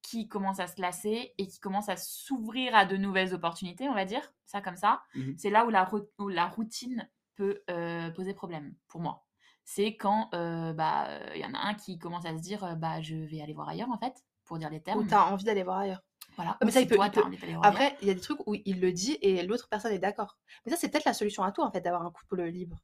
[0.03, 3.95] qui commence à se lasser et qui commence à s'ouvrir à de nouvelles opportunités, on
[3.95, 5.03] va dire, ça comme ça.
[5.15, 5.37] Mhm.
[5.39, 9.27] C'est là où la, où la routine peut euh, poser problème pour moi.
[9.65, 13.03] C'est quand euh, bah il y en a un qui commence à se dire bah
[13.03, 15.01] je vais aller voir ailleurs en fait pour dire les termes.
[15.01, 16.03] Où t'as envie d'aller voir ailleurs.
[16.39, 16.57] Voilà.
[16.63, 17.67] mais Ou ça, si il peut- toi, il envie.
[17.69, 20.39] Après, il y a des trucs où il le dit et l'autre personne est d'accord.
[20.65, 22.77] Mais ça, c'est peut-être la solution à tout, en fait, d'avoir un couple libre.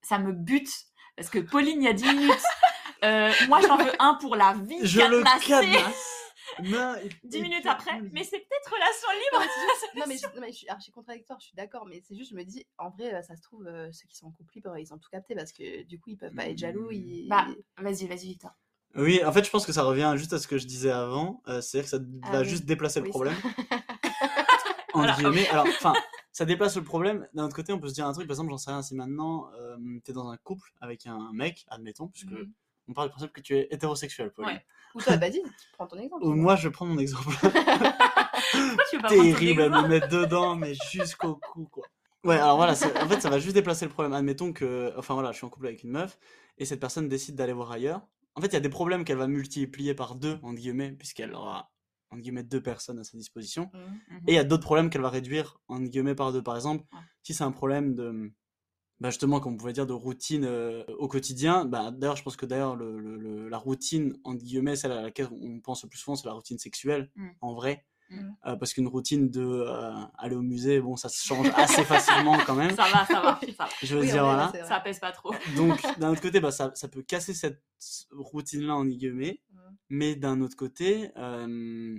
[0.00, 0.70] ça me bute
[1.16, 2.32] parce que Pauline il y a 10 minutes.
[3.04, 4.78] euh, moi j'en veux un pour la vie.
[4.82, 5.22] Je le.
[6.64, 9.44] Non, il- 10 il- minutes après, mais c'est peut-être relation libre.
[9.96, 12.30] Non, mais, je- non, mais je suis archi contradictoire, je suis d'accord, mais c'est juste,
[12.32, 14.54] je me dis, en vrai, euh, ça se trouve, euh, ceux qui sont en couple
[14.56, 16.90] libre, ils ont tout capté parce que du coup, ils peuvent pas être jaloux.
[16.90, 17.28] Ils...
[17.28, 17.46] Bah,
[17.78, 18.50] vas-y, vas-y, Victor.
[18.94, 21.42] Oui, en fait, je pense que ça revient juste à ce que je disais avant.
[21.48, 22.48] euh, C'est-à-dire que ça Ah va oui.
[22.48, 23.36] juste déplacer le problème.
[24.94, 25.48] En guillemets.
[25.48, 25.94] Alors, enfin,
[26.32, 27.26] ça déplace le problème.
[27.32, 28.26] D'un autre côté, on peut se dire un truc.
[28.26, 28.82] Par exemple, j'en sais rien.
[28.82, 32.52] Si maintenant, euh, t'es dans un couple avec un mec, admettons, puisque Mhm.
[32.88, 34.30] on parle du principe que tu es hétérosexuel.
[34.36, 34.62] Ouais.
[34.94, 36.24] Ou toi, vas-y, prends ton exemple.
[36.26, 37.26] Ou moi, je prends mon exemple.
[38.90, 41.84] Tu pas Terrible à me mettre dedans, mais jusqu'au cou, quoi.
[42.24, 44.12] Ouais, alors voilà, en fait, ça va juste déplacer le problème.
[44.12, 46.18] Admettons que, enfin voilà, je suis en couple avec une meuf
[46.58, 48.02] et cette personne décide d'aller voir ailleurs.
[48.34, 51.34] En fait, il y a des problèmes qu'elle va multiplier par deux, entre guillemets, puisqu'elle
[51.34, 51.70] aura,
[52.10, 53.70] entre guillemets, deux personnes à sa disposition.
[53.74, 53.80] Mhm.
[54.10, 54.20] Mhm.
[54.28, 56.42] Et il y a d'autres problèmes qu'elle va réduire, entre guillemets, par deux.
[56.42, 56.98] Par exemple, Ouais.
[57.22, 58.32] si c'est un problème de,
[59.00, 62.36] bah justement, comme on pouvait dire, de routine euh, au quotidien, bah, d'ailleurs, je pense
[62.36, 65.88] que d'ailleurs, le, le- le- la routine, entre guillemets, celle à laquelle on pense le
[65.88, 67.28] plus souvent, c'est la routine sexuelle, Mm.
[67.40, 67.86] en vrai.
[68.12, 68.36] Mm.
[68.46, 72.36] Euh, parce qu'une routine de euh, aller au musée, bon, ça se change assez facilement
[72.46, 72.70] quand même.
[72.76, 73.68] Ça va, ça va, ça va.
[73.82, 74.50] Je veux Oui, en dire, vrai, voilà.
[74.52, 74.68] c'est vrai.
[74.68, 75.32] Ça pèse pas trop.
[75.56, 77.62] Donc, d'un autre côté, bah, ça, ça peut casser cette
[78.12, 79.40] routine-là, en guillemets.
[79.52, 79.76] Mhm.
[79.90, 81.98] Mais d'un autre côté, euh,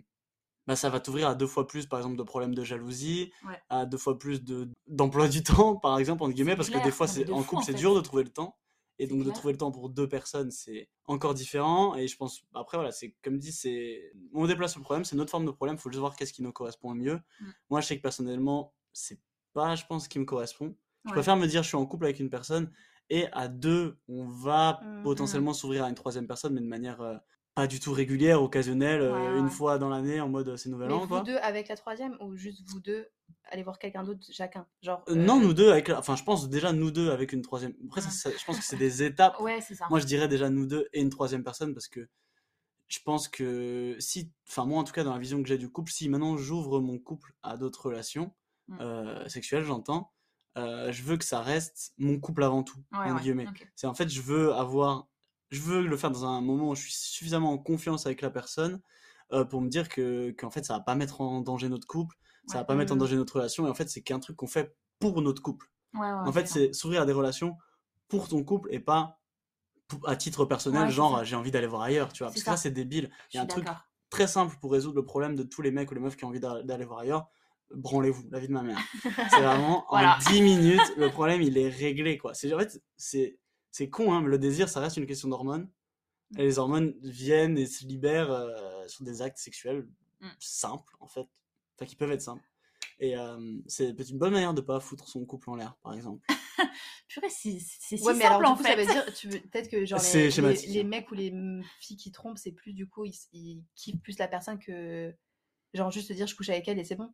[0.68, 3.60] bah, ça va t'ouvrir à deux fois plus, par exemple, de problèmes de jalousie, Ouais.
[3.70, 6.92] à deux fois plus de, d'emploi du temps, par exemple, entre guillemets, parce que des
[6.92, 7.10] fois, en
[7.42, 8.56] fou, couple, en c'est dur de trouver le temps.
[9.00, 11.96] Et donc, de trouver le temps pour deux personnes, c'est encore différent.
[11.96, 15.32] Et je pense, après, voilà, c'est comme dit, c'est, on déplace le problème, c'est notre
[15.32, 17.20] forme de problème, faut juste voir qu'est-ce qui nous correspond le mieux.
[17.40, 17.46] Mm.
[17.70, 19.20] Moi, je sais que personnellement, c'est
[19.54, 20.76] pas, je pense, ce qui me correspond.
[21.06, 21.16] Je Ouais.
[21.16, 22.72] préfère me dire, je suis en couple avec une personne
[23.10, 25.04] et à deux, on va Mhm.
[25.04, 27.18] potentiellement s'ouvrir à une troisième personne, mais de manière euh,
[27.56, 30.70] pas du tout régulière, occasionnelle, euh, Ouais, une fois dans l'année en mode euh, c'est
[30.70, 31.22] nouvel Mais an, vous quoi.
[31.22, 33.08] deux avec la troisième ou juste vous deux
[33.52, 34.66] aller voir quelqu'un d'autre chacun?
[34.82, 35.04] Genre.
[35.10, 37.74] Euh, Non, nous deux avec la- Enfin, je pense déjà nous deux avec une troisième.
[37.86, 39.40] Après, ça, ça- je pense que c'est des étapes.
[39.40, 39.88] Ouais, c'est ça.
[39.90, 42.08] Moi, je dirais déjà nous deux et une troisième personne parce que
[42.88, 44.32] je pense que si.
[44.48, 46.80] Enfin, moi, en tout cas, dans la vision que j'ai du couple, si maintenant j'ouvre
[46.80, 48.34] mon couple à d'autres relations
[48.70, 48.78] Mm.
[48.80, 50.14] euh, sexuelles, j'entends,
[50.56, 53.46] je veux que ça reste mon couple avant tout, ouais, guillemets.
[53.76, 55.08] C'est en fait, je veux avoir,
[55.54, 58.30] je veux le faire dans un moment où je suis suffisamment en confiance avec la
[58.30, 58.82] personne
[59.32, 62.16] euh, pour me dire que qu'en fait, ça va pas mettre en danger notre couple,
[62.48, 62.66] ça va Ouais.
[62.68, 65.22] pas mettre en danger notre relation, et en fait, c'est qu'un truc qu'on fait pour
[65.22, 65.72] notre couple.
[65.94, 67.56] Ouais, ouais, en fait, c'est s'ouvrir à des relations
[68.10, 69.20] pour ton couple et pas
[69.88, 72.32] pour- à titre personnel, genre j'ai envie d'aller voir ailleurs, tu vois.
[72.32, 72.64] Parce que là, ça.
[72.64, 73.12] c'est débile.
[73.34, 73.66] Il y a un truc
[74.10, 76.30] très simple pour résoudre le problème de tous les mecs ou les meufs qui ont
[76.30, 77.28] envie d'a- d'aller voir ailleurs.
[77.76, 78.78] branlez-vous, la vie de ma mère.
[79.02, 79.10] C'est
[79.42, 80.18] vraiment Voilà.
[80.18, 82.34] en 10 minutes, le problème il est réglé quoi.
[82.36, 83.40] C'est en fait c'est
[83.74, 85.70] c'est con hein, mais le désir ça reste une question d'hormones.
[86.38, 89.86] Et les hormones viennent et se libèrent euh, sur des actes sexuels
[90.22, 90.30] Mm.
[90.40, 91.28] simples en fait,
[91.76, 92.50] enfin qui peuvent être simples.
[93.00, 95.94] Et euh, c'est peut-être une bonne manière de pas foutre son couple en l'air par
[95.94, 96.26] exemple.
[97.10, 98.78] Purée, c'est c'est si Ouais, mais simple alors en coup, ça fait.
[98.78, 102.12] veut dire, tu veux peut-être que genre les, les, mecs ou les m- filles qui
[102.14, 105.14] trompent, c'est plus du coup, ils, kiffent plus la personne que
[105.74, 107.14] genre juste te dire je couche avec elle et c'est bon.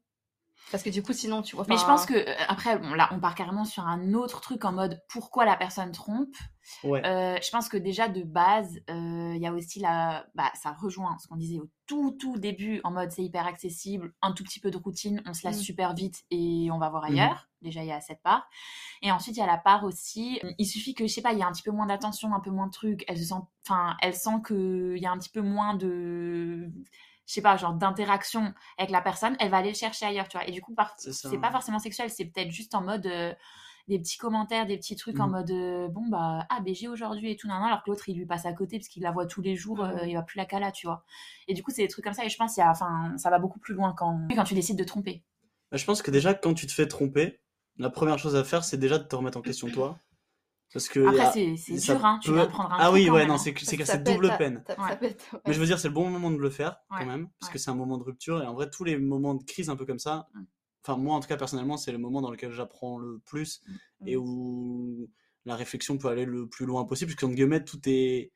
[0.71, 1.65] Parce que du coup, sinon, tu vois.
[1.67, 4.65] Mais je pense que euh, après, bon, là, on part carrément sur un autre truc
[4.65, 6.35] en mode pourquoi la personne trompe.
[6.83, 7.03] Ouais.
[7.07, 10.71] Euh, je pense que déjà de base, euh, il y a aussi la, bah, ça
[10.73, 14.43] rejoint ce qu'on disait au tout tout début en mode c'est hyper accessible, un tout
[14.43, 15.63] petit peu de routine, on se lasse Mm.
[15.63, 17.13] super vite et on va voir Mhm.
[17.17, 17.47] ailleurs.
[17.63, 18.47] Déjà il y a cette part.
[19.01, 21.39] Et ensuite il y a la part aussi, il suffit que je sais pas, il
[21.39, 23.03] y a un petit peu moins d'attention, un peu moins de trucs.
[23.07, 26.71] Elle se sent, enfin, elle sent que il y a un petit peu moins de
[27.29, 30.35] je sais pas, genre d'interaction avec la personne, elle va aller le chercher ailleurs, tu
[30.37, 30.47] vois.
[30.47, 33.31] Et du coup, par- C'est pas forcément sexuel, c'est peut-être juste en mode euh,
[33.87, 35.31] des petits commentaires, des petits trucs en Mhm.
[35.31, 38.17] mode euh, bon bah ah BG aujourd'hui et tout nan, nan, alors que l'autre il
[38.17, 40.09] lui passe à côté parce qu'il la voit tous les jours, euh, Mhm.
[40.09, 41.03] il va plus la cala, tu vois.
[41.47, 43.29] Et du coup, c'est des trucs comme ça et je pense y a enfin ça
[43.29, 45.23] va beaucoup plus loin quand quand tu décides de tromper.
[45.71, 47.39] Bah, je pense que déjà quand tu te fais tromper,
[47.77, 49.99] la première chose à faire c'est déjà de te remettre en question toi.
[50.71, 53.09] Parce que Après y a- c'est dur hein, tu peut- de prendre un Ah oui,
[53.09, 53.37] ouais, même, non, hein.
[53.37, 54.63] c'est double peine.
[54.67, 54.97] ça Ouais.
[54.97, 55.39] pète, ouais.
[55.47, 57.53] Mais je veux dire, c'est le bon moment de le faire quand même, parce ouais.
[57.53, 59.75] que c'est un moment de rupture et en vrai tous les moments de crise un
[59.75, 60.27] peu comme ça.
[60.35, 60.41] Mm.
[60.85, 63.61] Enfin moi en tout cas personnellement c'est le moment dans lequel j'apprends le plus
[64.05, 64.19] et Mm.
[64.21, 65.09] où
[65.45, 68.31] la réflexion peut aller le plus loin possible, parce qu'en guillemets tout est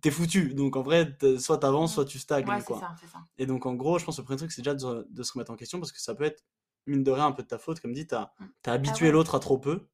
[0.00, 0.54] t'es foutu.
[0.54, 1.94] Donc en vrai soit t'avances, Mm.
[1.94, 2.80] soit tu stagnes Ouais, c'est quoi.
[2.80, 3.18] ça, c'est ça.
[3.38, 5.32] Et donc, en gros, je pense que le premier truc, c'est déjà de, de se
[5.34, 6.42] remettre en question parce que ça peut être,
[6.86, 7.80] mine de rien, un peu de ta faute.
[7.80, 8.44] Comme dit, t'as Mm.
[8.66, 9.12] as habitué ouais.
[9.12, 9.86] l'autre à trop peu.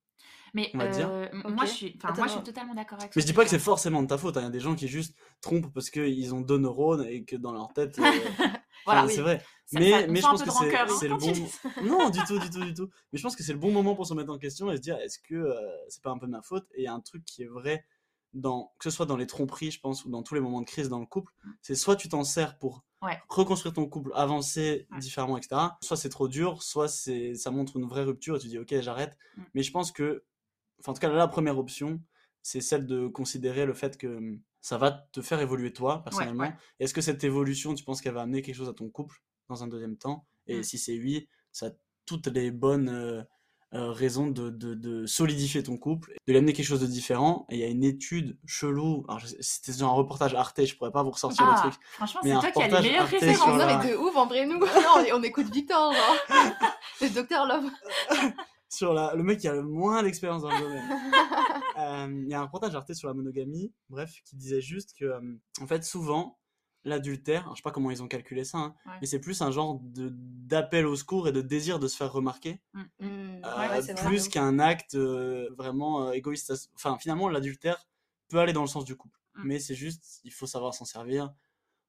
[0.54, 1.08] Mais On va dire.
[1.10, 3.44] euh, moi je suis Attends, moi je suis totalement d'accord avec Mais je dis pas
[3.44, 4.36] que c'est forcément de ta faute.
[4.36, 4.40] hein.
[4.40, 7.36] Il y a des gens qui juste trompent parce qu'ils ont deux neurones et que
[7.36, 7.98] dans leur tête.
[7.98, 8.02] euh,
[8.86, 9.12] Voilà, oui.
[9.14, 9.38] C'est vrai.
[9.66, 11.30] Ça- mais ça- mais je pense que c'est hein, c'est le bon.
[11.32, 11.44] dis.
[11.84, 12.88] Non, du tout, du tout, du tout.
[13.12, 14.80] Mais je pense que c'est le bon moment pour se remettre en question et se
[14.80, 15.54] dire est-ce que euh,
[15.88, 16.66] c'est pas un peu de ma faute?
[16.74, 17.84] Et il y a un truc qui est vrai,
[18.32, 20.66] dans, que ce soit dans les tromperies, je pense, ou dans tous les moments de
[20.66, 21.32] crise dans le couple,
[21.62, 23.18] c'est soit tu t'en sers pour Ouais.
[23.30, 24.98] reconstruire ton couple, avancer Ouais.
[24.98, 25.60] différemment, etc.
[25.82, 28.74] Soit c'est trop dur, soit c'est ça montre une vraie rupture et tu dis ok,
[28.80, 29.16] j'arrête.
[29.36, 29.42] Mm.
[29.54, 30.24] Mais je pense que,
[30.80, 32.00] enfin, en tout cas, la première option,
[32.42, 36.44] c'est celle de considérer le fait que hum, ça va te faire évoluer toi, personnellement.
[36.44, 36.54] ouais.
[36.80, 39.62] Est-ce que cette évolution, tu penses qu'elle va amener quelque chose à ton couple dans
[39.62, 40.26] un deuxième temps?
[40.46, 40.62] Et Mm.
[40.64, 41.70] si c'est oui, ça a
[42.06, 43.22] toutes les bonnes euh,
[43.72, 47.46] euh, raisons de, de- de solidifier ton couple, de lui amener quelque chose de différent.
[47.50, 50.90] Et il y a une étude chelou, alors c'était genre un reportage Arte, je pourrais
[50.90, 51.80] pas vous ressortir Ah, le truc.
[51.84, 53.48] franchement, c'est un toi qui as les reportage meilleures Arte sur références.
[53.48, 54.58] Non, la- mais de ouf, en vrai, nous.
[54.58, 54.66] Non,
[54.96, 56.16] on, on écoute Victor, genre.
[57.00, 57.70] Le docteur Love.
[58.70, 60.88] sur la, le mec qui a le moins d'expérience dans le domaine.
[61.78, 65.04] Euh, Il y a un reportage Arte sur la monogamie, bref, qui disait juste que,
[65.06, 65.20] euh,
[65.62, 66.38] en fait, souvent,
[66.84, 68.92] l'adultère, je sais pas comment ils ont calculé ça, hein, Ouais.
[69.00, 72.12] mais c'est plus un genre de d'appel au secours et de désir de se faire
[72.12, 72.82] remarquer, Mm.
[73.02, 73.40] euh,
[73.70, 76.52] Ouais, c'est vrai, plus qu'un acte euh, vraiment euh, égoïste.
[76.74, 77.86] Enfin, finalement, l'adultère
[78.28, 79.42] peut aller dans le sens du couple, Mm.
[79.44, 81.32] mais c'est juste, il faut savoir s'en servir,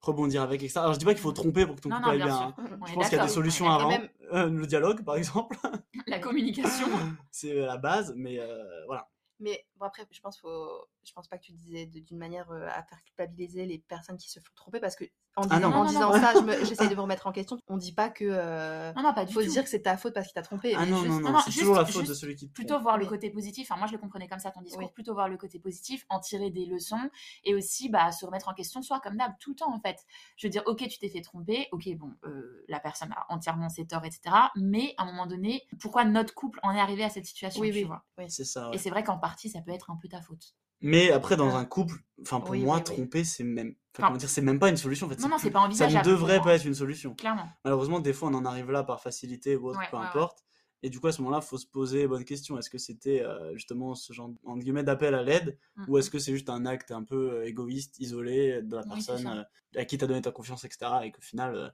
[0.02, 0.80] rebondir avec, etc.
[0.80, 2.36] Alors, je dis pas qu'il faut tromper pour que ton Non, couple non, aille bien
[2.38, 2.56] hein.
[2.88, 3.90] Je pense qu'il y a des solutions avant.
[3.90, 5.58] même- Euh, le dialogue, par exemple,
[6.08, 6.88] La communication.
[7.32, 9.10] c'est la base, mais euh, voilà.
[9.42, 10.86] Mais bon, après, je pense, faut...
[11.04, 14.30] je pense pas que tu disais d'une manière euh, à faire culpabiliser les personnes qui
[14.30, 15.04] se font tromper parce que
[15.38, 15.68] en Ah disant, non.
[15.68, 16.20] en Non, non, disant non.
[16.22, 17.58] ça, je me- j'essaye de me remettre en question.
[17.70, 18.26] On dit pas que.
[18.28, 19.48] euh, Non, non, pas du faut tout.
[19.50, 20.76] dire que c'est ta faute parce qu'il t'a trompé.
[20.78, 22.74] Ah non, juste- non, non, non, c'est toujours la faute de celui qui te plutôt
[22.74, 22.84] trompe.
[22.84, 23.70] voir le côté positif.
[23.72, 24.84] Enfin, moi, je le comprenais comme ça, ton discours.
[24.84, 24.92] Oui.
[24.94, 27.10] Plutôt voir le côté positif, en tirer des leçons
[27.46, 29.98] et aussi bah, se remettre en question, soit comme d'hab, tout le temps, en fait.
[30.36, 33.70] Je veux dire, ok, tu t'es fait tromper, ok, bon, euh, la personne a entièrement
[33.70, 34.36] ses torts, etc.
[34.58, 37.70] Mais à un moment donné, pourquoi notre couple en est arrivé à cette situation, Oui,
[37.72, 37.84] tu oui.
[37.86, 38.04] vois?
[38.18, 38.26] Oui.
[38.30, 38.68] C'est ça.
[38.70, 38.76] ouais.
[38.76, 40.56] Et c'est vrai qu'en partie, ça peut être un peu ta faute.
[40.82, 41.60] Mais après, dans Ah.
[41.60, 42.96] un couple, enfin pour Oui, moi, oui, oui.
[42.96, 45.06] tromper, c'est même, enfin, comment dire, c'est même pas une solution.
[45.06, 46.08] En fait, Non, non, c'est pas Ça envisageable.
[46.10, 47.14] ne pour devrait pas être une solution.
[47.16, 47.48] Clairement.
[47.64, 50.10] Malheureusement, des fois, on en arrive là par facilité ou autre, Ouais, peu ouais, ouais.
[50.10, 50.40] importe.
[50.84, 52.58] Et du coup, à ce moment-là, il faut se poser les bonnes questions.
[52.58, 56.10] Est-ce que c'était euh, justement ce genre entre guillemets d'appel à l'aide, Mm, ou est-ce
[56.10, 59.34] que c'est juste un acte un peu euh, égoïste, isolé de la personne ça.
[59.34, 59.44] euh,
[59.80, 60.92] à qui t'as donné ta confiance, etc.
[61.04, 61.70] Et qu'au final, euh,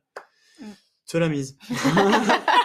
[0.60, 0.72] Mm.
[1.06, 1.58] tu la mise?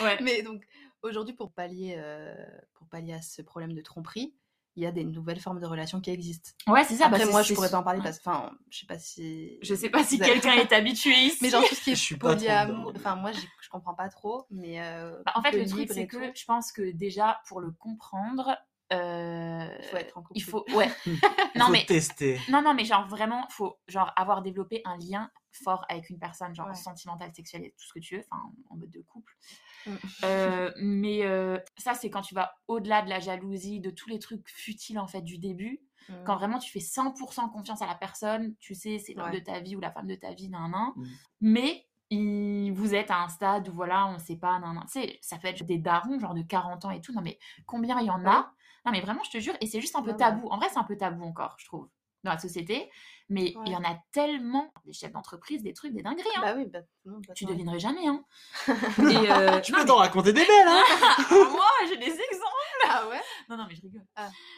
[0.00, 0.18] Ouais.
[0.22, 0.62] Mais donc,
[1.02, 2.34] aujourd'hui, pour pallier, euh,
[2.74, 4.34] pour pallier à ce problème de tromperie,
[4.76, 6.50] il y a des nouvelles formes de relations qui existent.
[6.68, 7.06] Ouais, c'est ça.
[7.06, 8.98] Après, bah, c'est- moi, je pourrais pas en parler parce que, enfin, je sais pas
[8.98, 9.58] si.
[9.60, 11.38] Je sais pas si quelqu'un est habitué ici.
[11.42, 13.94] Mais genre tout ce qui Je est suis pas trop polyamour, enfin moi je comprends
[13.94, 17.40] pas trop, mais euh, Bah, en fait, le truc, c'est que je pense que déjà,
[17.48, 18.56] pour le comprendre,
[18.92, 20.32] euh, il faut être en couple.
[20.38, 20.88] il faut, ouais.
[21.56, 22.40] Non, faut mais, tester.
[22.48, 26.54] non, non, mais genre vraiment, faut genre avoir développé un lien fort avec une personne,
[26.54, 26.74] genre Ouais.
[26.76, 29.34] sentimental, sexuel, et tout ce que tu veux, enfin, en mode de couple.
[30.24, 34.18] Euh, mais euh, ça, c'est quand tu vas au-delà de la jalousie, de tous les
[34.18, 35.80] trucs futiles en fait du début.
[36.24, 39.40] Quand vraiment tu fais 100% confiance à la personne, tu sais, c'est l'homme Ouais.
[39.40, 40.92] de ta vie ou la femme de ta vie, nan, nan.
[40.96, 41.04] Mm.
[41.42, 45.36] Mais il- vous êtes à un stade où voilà, on sait pas, tu sais, ça
[45.36, 47.12] peut être des darons, genre de 40 ans et tout.
[47.12, 48.50] Non, mais combien il y en a?
[48.86, 50.16] Non, mais vraiment, je te jure, et c'est juste un peu ouais.
[50.16, 50.48] tabou.
[50.48, 51.90] En vrai, c'est un peu tabou encore, je trouve,
[52.24, 52.90] dans la société.
[53.30, 56.26] Mais il y en a tellement, des chefs d'entreprise, des trucs, des dingueries.
[56.36, 56.40] Hein.
[56.40, 57.52] Bah oui, bah, non, bah, tu non.
[57.52, 58.06] devinerais jamais.
[58.06, 58.24] Hein.
[58.66, 60.82] et, euh, Tu peux t'en raconter des belles, hein
[61.30, 62.54] mais- moi, j'ai des exemples.
[62.90, 63.20] Ah ouais,
[63.50, 64.02] Non, non, mais je rigole.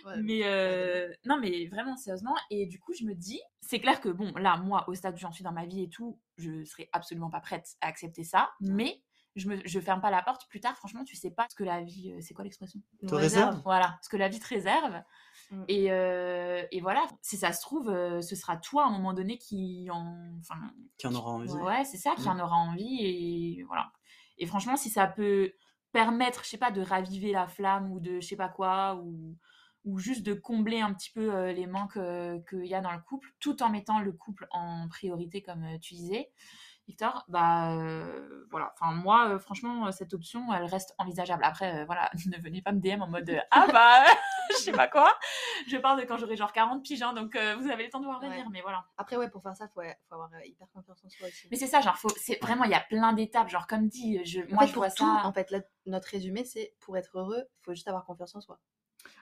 [0.06, 0.16] Ouais.
[0.22, 2.36] Mais euh, non, mais vraiment sérieusement.
[2.50, 5.18] Et du coup, je me dis, c'est clair que bon, là, moi, au stade où
[5.18, 8.50] j'en suis dans ma vie et tout, je serais absolument pas prête à accepter ça.
[8.60, 9.02] Mais
[9.36, 10.46] je me, je ferme pas la porte.
[10.48, 12.80] Plus tard, franchement, tu sais pas ce que la vie, euh, c'est quoi l'expression?
[13.06, 13.60] Te réserve.
[13.64, 15.02] Voilà, ce que la vie te réserve.
[15.50, 15.64] Mm.
[15.68, 19.12] Et, euh, et voilà, si ça se trouve, euh, ce sera toi à un moment
[19.12, 20.60] donné qui en, enfin,
[20.98, 21.50] Qui en aura envie.
[21.52, 22.32] Ouais, c'est ça, qui Mm.
[22.32, 23.92] en aura envie et voilà.
[24.38, 25.52] Et franchement, si ça peut
[25.92, 29.36] permettre, je sais pas, de raviver la flamme ou de je sais pas quoi, ou,
[29.84, 32.92] ou juste de combler un petit peu euh, les manques euh, qu'il y a dans
[32.92, 36.30] le couple, tout en mettant le couple en priorité, comme euh, tu disais,
[36.88, 38.72] Victor, bah euh, voilà.
[38.74, 41.44] Enfin, moi, euh, franchement, euh, cette option, elle reste envisageable.
[41.44, 44.04] Après, voilà, ne venez pas me DM en mode ah bah,
[44.50, 45.08] je sais pas quoi.
[45.68, 48.06] Je parle de quand j'aurai genre 40 piges, hein, donc vous avez le temps de
[48.06, 48.44] voir venir, Ouais.
[48.50, 48.84] mais voilà.
[48.98, 51.46] Après, ouais, pour faire ça, faut, faut avoir hyper confiance en soi aussi.
[51.50, 53.48] Mais c'est ça, genre, faut, c'est vraiment, il y a plein d'étapes.
[53.50, 55.22] Genre, comme dit, je, En moi, fait, je pour vois tout, ça.
[55.24, 58.40] en fait, là, notre résumé, c'est pour être heureux, il faut juste avoir confiance en
[58.40, 58.58] soi.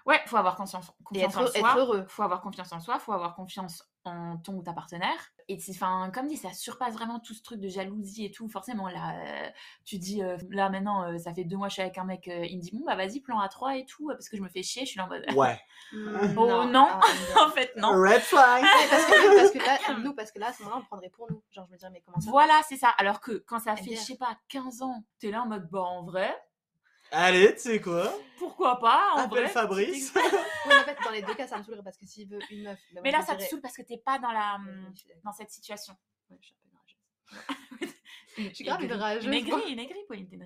[0.07, 1.75] Ouais, faut avoir confiance, Et confiance être, en être soi.
[1.77, 2.05] heureux.
[2.09, 5.19] Faut avoir confiance en soi, faut avoir confiance en ton ou ta partenaire.
[5.49, 8.49] Et enfin, comme dit, ça surpasse vraiment tout ce truc de jalousie et tout.
[8.49, 9.49] Forcément, là, euh,
[9.85, 12.05] tu dis, euh, là, maintenant, euh, ça fait deux mois que je suis avec un
[12.05, 14.37] mec, euh, il me dit, bon, bah, vas-y, plan à 3 et tout, parce que
[14.37, 15.25] je me fais chier, je suis là en mode.
[15.35, 15.61] Ouais.
[16.37, 16.87] Oh, non.
[16.91, 17.01] ah,
[17.47, 17.91] en fait, non.
[18.01, 20.87] Red flag parce, que, parce que là, nous, parce que là, à ce moment-là, on
[20.87, 21.43] prendrait pour nous.
[21.51, 22.89] Genre, je me dirais, mais comment ça Voilà, c'est ça.
[22.99, 25.81] Alors que quand ça fait, je sais pas, 15 ans, t'es là en mode, bah,
[25.81, 26.35] en vrai,
[27.11, 28.13] Allez, tu sais quoi?
[28.39, 29.49] Pourquoi pas, en Appelle vrai.
[29.49, 30.13] Fabrice.
[30.67, 32.39] Oui, mais en fait, dans les deux cas, ça me saoulerait parce que s'il veut
[32.51, 32.79] une meuf.
[32.93, 35.23] moi, Mais là, ça te saoule parce que t'es pas dans la, d'accord.
[35.25, 35.95] dans cette situation.
[36.29, 37.95] Ouais, je suis un peu rageuse.
[38.37, 39.25] Je suis grave une rageuse.
[39.25, 40.45] Une aigrie, une aigrie, Pauline, t'es une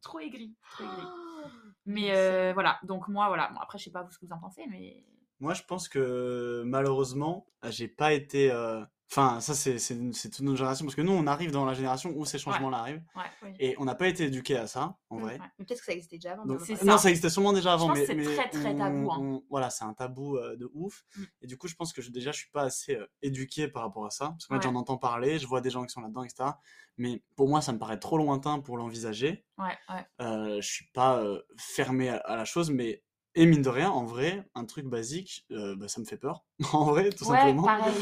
[0.00, 0.54] trop aigrie.
[0.70, 1.02] Trop aigrie.
[1.02, 1.48] Oh,
[1.86, 3.48] Mais euh, voilà, donc moi, voilà.
[3.52, 5.02] Bon, après, je sais pas vous ce que vous en pensez, mais.
[5.40, 8.50] Moi, je pense que malheureusement, j'ai pas été.
[8.50, 10.84] euh, Enfin, ça, c'est toute notre génération.
[10.86, 13.02] Parce que nous, on arrive dans la génération où ces changements-là arrivent.
[13.14, 13.54] Ouais.
[13.60, 15.20] Et on n'a pas été éduqués à ça, en Mm.
[15.20, 15.32] vrai.
[15.34, 15.38] Ouais.
[15.58, 16.46] Mais peut-être que ça existait déjà avant.
[16.46, 16.72] Donc, ça.
[16.84, 19.18] non, ça existait sûrement déjà avant, pense mais, que c'est très, très on- tabou, hein.
[19.20, 21.04] on- voilà, c'est un tabou euh, de ouf.
[21.16, 21.22] Mm.
[21.42, 23.82] Et du coup, je pense que je, déjà, je suis pas assez euh, éduqué par
[23.82, 24.30] rapport à ça.
[24.30, 24.64] Parce que moi, Ouais.
[24.68, 26.50] j'en entends parler, je vois des gens qui sont là-dedans, etc.
[26.96, 29.44] Mais pour moi, ça me paraît trop lointain pour l'envisager.
[29.58, 30.06] Ouais, ouais.
[30.22, 33.02] Euh, je suis pas euh, fermé à, à la chose, mais
[33.34, 36.44] et mine de rien, en vrai, un truc basique, euh, bah, ça me fait peur.
[36.72, 37.62] en vrai, tout Ouais, simplement.
[37.64, 37.94] pareil.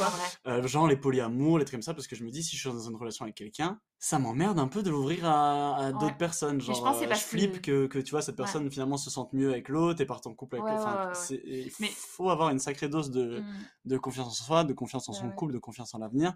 [0.47, 2.61] Euh, genre les polyamours, les trucs comme ça, parce que je me dis, si je
[2.61, 6.17] suis dans une relation avec quelqu'un, ça m'emmerde un peu de l'ouvrir à, à d'autres
[6.17, 6.61] personnes.
[6.61, 8.45] Genre, je pense que euh, je flippe que- tu vois, cette Ouais.
[8.45, 10.83] personne finalement se sente mieux avec l'autre et parte en couple avec l'autre.
[10.89, 13.45] Enfin, il Mais- faut avoir une sacrée dose de, Mm,
[13.87, 16.35] de confiance en soi, de confiance en son couple, de confiance en l'avenir.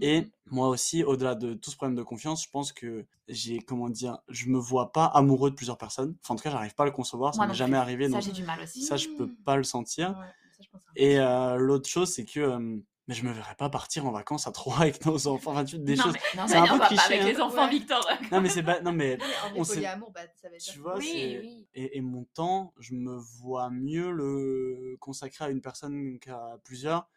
[0.00, 0.30] Et mm.
[0.46, 4.18] moi aussi, au-delà de tout ce problème de confiance, je pense que j'ai, comment dire,
[4.28, 6.16] je me vois pas amoureux de plusieurs personnes.
[6.24, 7.76] Enfin, en tout cas, j'arrive pas à le concevoir, ça m'est jamais plus.
[7.78, 8.06] arrivé.
[8.06, 8.82] Ça, donc j'ai du mal aussi.
[8.82, 10.10] ça, je peux pas le sentir.
[10.10, 10.26] Ouais,
[10.56, 12.78] ça, je pense Et euh, l'autre chose, c'est que euh,
[13.08, 15.50] mais je me verrais pas partir en vacances à trois avec nos enfants.
[15.50, 16.12] Enfin, tu- des non, choses.
[16.14, 17.26] mais, non, c'est mais un non, peu va cliché, pas avec hein.
[17.32, 17.70] les enfants, Ouais.
[17.70, 18.08] Victor.
[18.32, 18.80] Non, mais c'est pas.
[18.80, 19.18] Non, mais
[19.56, 20.72] on sait- polyamour, bah, ça veut dire.
[20.72, 21.38] tu vois, Oui, c'est.
[21.40, 21.66] oui.
[21.74, 27.08] Et, et mon temps, je me vois mieux le consacrer à une personne qu'à plusieurs.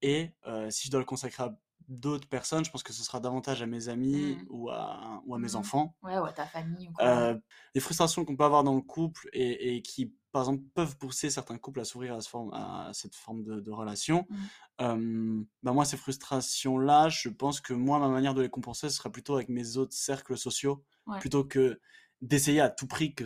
[0.00, 1.56] Et euh, si je dois le consacrer à
[1.88, 4.46] d'autres personnes, je pense que ce sera davantage à mes amis Mm.
[4.50, 5.56] ou, à, ou à mes Mm.
[5.56, 5.96] enfants.
[6.02, 7.04] Ouais, ouais, ta famille ou quoi.
[7.06, 7.38] Euh,
[7.74, 11.30] les frustrations qu'on peut avoir dans le couple et, et qui, par exemple, peuvent pousser
[11.30, 14.36] certains couples à s'ouvrir à, ce forme- à cette forme de, de relation, Mm.
[14.82, 18.96] euh, bah moi, ces frustrations-là, je pense que moi, ma manière de les compenser, ce
[18.96, 21.18] sera plutôt avec mes autres cercles sociaux, Ouais.
[21.20, 21.80] plutôt que
[22.22, 23.24] d'essayer à tout prix que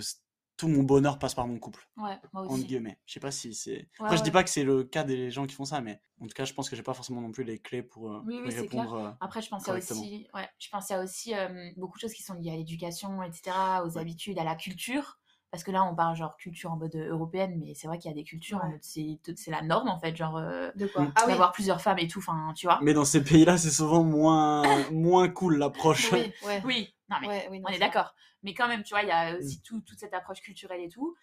[0.60, 2.66] tout mon bonheur passe par mon couple, Ouais, moi entre aussi.
[2.66, 2.98] guillemets.
[3.06, 3.88] Je sais pas si c'est...
[4.00, 4.32] Ouais, Après, je dis ouais.
[4.32, 6.54] pas que c'est le cas des gens qui font ça, mais en tout cas, je
[6.54, 8.94] pense que j'ai pas forcément non plus les clés pour, euh, Oui, oui, y répondre.
[8.94, 10.00] euh, Après, je correctement.
[10.02, 10.68] aussi, ouais, je
[11.02, 14.02] aussi euh, beaucoup de choses qui sont liées à l'éducation, etc., aux Ouais.
[14.02, 15.18] habitudes, à la culture.
[15.50, 18.08] Parce que là, on parle genre culture en mode euh, européenne, mais c'est vrai qu'il
[18.08, 18.70] y a des cultures, en Ouais.
[18.72, 21.02] mode c'est c'est la norme en fait, genre euh, De quoi?
[21.02, 21.12] Mm.
[21.16, 21.34] Ah oui.
[21.54, 22.78] plusieurs femmes et tout, enfin, tu vois.
[22.82, 26.12] Mais dans ces pays-là, c'est souvent moins, moins cool l'approche.
[26.12, 26.62] Oui, ouais.
[26.64, 28.14] Oui, non mais Ouais, oui, non, on est d'accord.
[28.42, 29.38] Mais quand même, tu vois, il y a Mm.
[29.38, 31.16] aussi tout, toute cette approche culturelle et tout.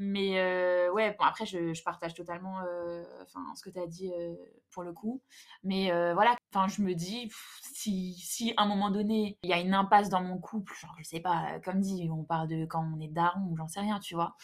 [0.00, 3.86] Mais euh, ouais, bon, après, je, je partage totalement euh, enfin, ce que tu as
[3.88, 4.34] dit euh,
[4.70, 5.22] pour le coup.
[5.64, 9.50] Mais euh, voilà, enfin, je me dis, pff, si, si à un moment donné, il
[9.50, 12.24] y a une impasse dans mon couple, genre, je sais pas, euh, comme dit, on
[12.24, 14.34] parle de quand on est daron ou j'en sais rien, tu vois.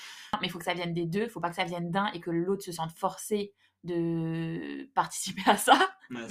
[0.40, 2.06] Mais il faut que ça vienne des deux, il faut pas que ça vienne d'un
[2.12, 3.52] et que l'autre se sente forcé
[3.84, 5.78] de participer à ça.
[6.10, 6.26] Ouais,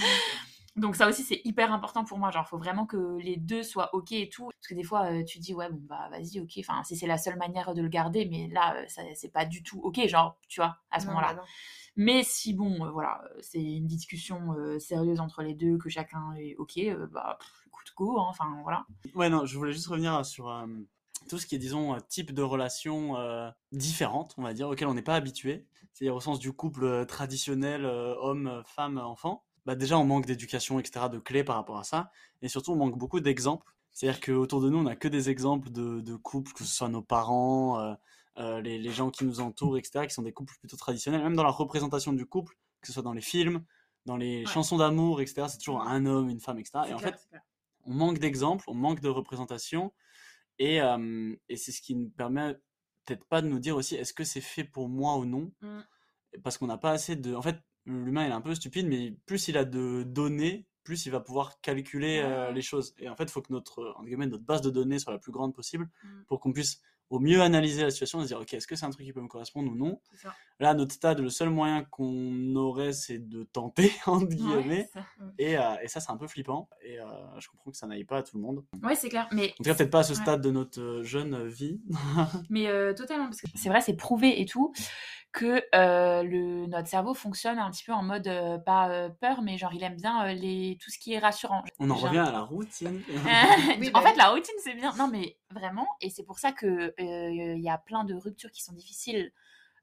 [0.76, 3.93] Donc ça aussi c'est hyper important pour moi, genre faut vraiment que les deux soient
[3.93, 6.51] ok et tout, parce que des fois euh, tu dis ouais bon bah vas-y ok,
[6.59, 9.45] enfin si c'est la seule manière de le garder, mais là euh, ça c'est pas
[9.45, 11.36] du tout ok, genre tu vois à ce moment-là.
[11.36, 11.43] bah.
[11.95, 15.89] Mais si bon euh, voilà euh, c'est une discussion euh, sérieuse entre les deux, que
[15.89, 16.79] chacun est ok,
[17.11, 18.19] bah pff, coup de go.
[18.19, 18.85] hein, Enfin, voilà.
[19.15, 20.51] Ouais, non, je voulais juste revenir sur
[21.29, 24.93] tout ce qui est, disons, type de relations euh, différentes, on va dire, auxquelles on
[24.93, 25.65] n'est pas habitué.
[25.93, 29.43] C'est-à-dire au sens du couple traditionnel, homme, femme, enfant.
[29.65, 32.11] Bah, déjà, on manque d'éducation, etc., de clés par rapport à ça.
[32.41, 33.71] Et surtout, on manque beaucoup d'exemples.
[33.91, 36.89] C'est-à-dire qu'autour de nous, on n'a que des exemples de, de couples, que ce soit
[36.89, 37.95] nos parents,
[38.38, 41.36] euh, les, les gens qui nous entourent, etc., qui sont des couples plutôt traditionnels, même
[41.36, 43.63] dans la représentation du couple, que ce soit dans les films,
[44.05, 44.45] dans les Ouais.
[44.51, 46.79] chansons d'amour, etc., c'est toujours un homme, une femme, etc.
[46.89, 47.27] Et en fait,
[47.86, 49.93] on manque d'exemples, on manque de représentation,
[50.59, 52.55] et, euh, et c'est ce qui nous permet
[53.05, 55.79] peut-être pas de nous dire aussi est-ce que c'est fait pour moi ou non, Mm.
[56.43, 57.36] parce qu'on n'a pas assez de...
[57.36, 61.05] En fait, l'humain il est un peu stupide, mais plus il a de données, plus
[61.05, 62.93] il va pouvoir calculer euh, les choses.
[62.97, 65.19] Et en fait, il faut que notre, entre guillemets, notre base de données soit la
[65.19, 66.23] plus grande possible Mm.
[66.27, 68.85] pour qu'on puisse au mieux analyser la situation et se dire ok est-ce que c'est
[68.85, 69.99] un truc qui peut me correspondre ou non?
[70.15, 70.33] Ça.
[70.59, 74.89] là à notre stade le seul moyen qu'on aurait c'est de tenter entre guillemets Ouais,
[74.93, 75.05] ça.
[75.37, 77.05] et, euh, et ça c'est un peu flippant et euh,
[77.39, 79.27] je comprends que ça n'aille pas à tout le monde Ouais, c'est clair.
[79.31, 80.19] Mais en tout cas, peut-être pas à ce Ouais.
[80.21, 81.79] stade de notre euh, jeune vie.
[82.49, 84.73] Mais euh, totalement, parce que c'est vrai, c'est prouvé et tout
[85.34, 89.41] que euh, le, notre cerveau fonctionne un petit peu en mode euh, pas euh, peur,
[89.41, 91.63] mais genre il aime bien euh, les, tout ce qui est rassurant.
[91.79, 93.01] On en Genre- revient à la routine.
[93.79, 94.93] Oui, en bah fait, la routine, c'est bien.
[94.95, 98.51] Non, mais vraiment, et c'est pour ça que euh, il y a plein de ruptures
[98.51, 99.31] qui sont difficiles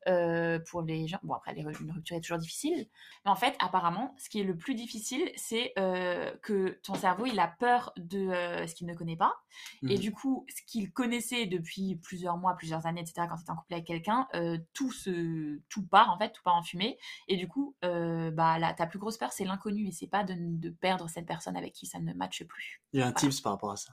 [0.09, 1.19] euh, pour les gens.
[1.23, 2.89] Bon, après, les, une rupture est toujours difficile.
[3.25, 7.27] Mais en fait, apparemment, ce qui est le plus difficile, c'est euh, que ton cerveau,
[7.27, 9.35] il a peur de euh, ce qu'il ne connaît pas.
[9.83, 9.99] Et Mhm.
[9.99, 13.57] du coup, ce qu'il connaissait depuis plusieurs mois, plusieurs années, etc., quand tu es en
[13.57, 14.29] couple avec quelqu'un,
[14.75, 16.99] tout, se, tout part, en fait, tout part en fumée.
[17.29, 19.87] Et du coup, bah, la, ta plus grosse peur, c'est l'inconnu.
[19.89, 22.81] Et c'est pas de, de perdre cette personne avec qui ça ne matche plus.
[22.93, 23.93] Il y a un tips par rapport à ça.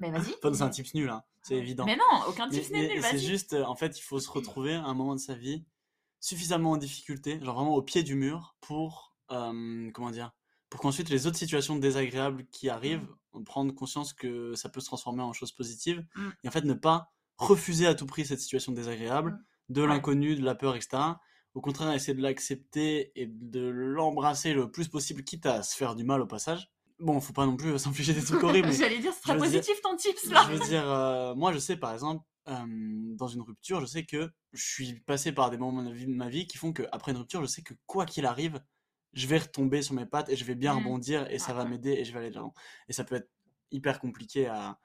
[0.00, 0.34] Mais vas-y.
[0.42, 1.22] Enfin, c'est un tips nul, hein.
[1.42, 1.84] C'est évident.
[1.86, 4.74] Mais non, aucun mais n'est nul, c'est juste, euh, en fait, il faut se retrouver
[4.74, 5.64] à un moment de sa vie
[6.20, 10.32] suffisamment en difficulté, genre vraiment au pied du mur, pour, euh, comment dire,
[10.68, 13.06] pour qu'ensuite les autres situations désagréables qui arrivent,
[13.46, 16.28] prendre conscience que ça peut se transformer en chose positive, Mm.
[16.44, 19.72] et en fait ne pas refuser à tout prix cette situation désagréable, Mm.
[19.74, 19.86] de Ouais.
[19.88, 21.02] l'inconnu, de la peur, etc.
[21.54, 25.94] Au contraire, essayer de l'accepter et de l'embrasser le plus possible, quitte à se faire
[25.96, 26.70] du mal au passage.
[27.00, 29.48] Bon, faut pas non plus s'infliger des trucs horribles, J'allais dire, ce sera je veux
[29.48, 30.44] dire- positif ton tips là.
[30.46, 32.54] je veux dire, euh, moi, je sais par exemple, euh,
[33.16, 36.46] dans une rupture, je sais que je suis passé par des moments de ma vie,
[36.46, 38.60] qui font qu'après une rupture, je sais que quoi qu'il arrive,
[39.12, 40.78] je vais retomber sur mes pattes et je vais bien Mm.
[40.78, 41.70] rebondir et ça va ouais.
[41.70, 42.54] m'aider et je vais aller de l'avant.
[42.88, 43.30] Et ça peut être
[43.70, 44.78] hyper compliqué à,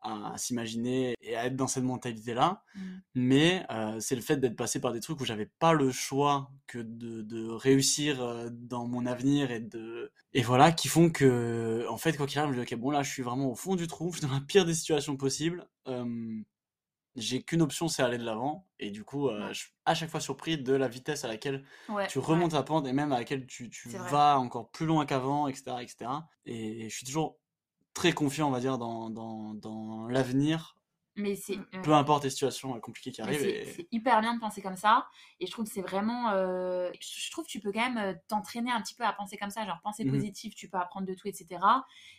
[0.00, 2.62] à s'imaginer et à être dans cette mentalité-là.
[2.74, 2.80] Mm.
[3.14, 6.50] Mais euh, c'est le fait d'être passé par des trucs où j'avais pas le choix
[6.66, 10.01] que de, de réussir euh, dans mon avenir et de
[10.34, 12.90] et voilà qui font que en fait quoi qu'il arrive je me dis ok bon
[12.90, 15.16] là je suis vraiment au fond du trou je suis dans la pire des situations
[15.16, 16.40] possibles euh,
[17.16, 19.52] j'ai qu'une option c'est aller de l'avant et du coup euh, Ouais.
[19.54, 22.24] je suis à chaque fois surpris de la vitesse à laquelle Ouais, tu ouais.
[22.24, 24.10] remontes la pente et même à laquelle tu, tu C'est vrai.
[24.10, 26.10] vas encore plus loin qu'avant etc etc
[26.46, 27.38] et je suis toujours
[27.94, 30.76] très confiant on va dire dans, dans, dans l'avenir
[31.14, 31.58] Mais c'est.
[31.82, 33.66] peu importe les situations euh, compliquées qui arrivent c'est et...
[33.66, 35.06] c'est hyper bien de penser comme ça.
[35.40, 36.30] Et je trouve que c'est vraiment.
[36.30, 39.36] euh, je trouve que tu peux quand même euh, t'entraîner un petit peu à penser
[39.36, 39.66] comme ça.
[39.66, 40.10] Genre, penser Mhm.
[40.12, 41.60] positif, tu peux apprendre de tout, etc.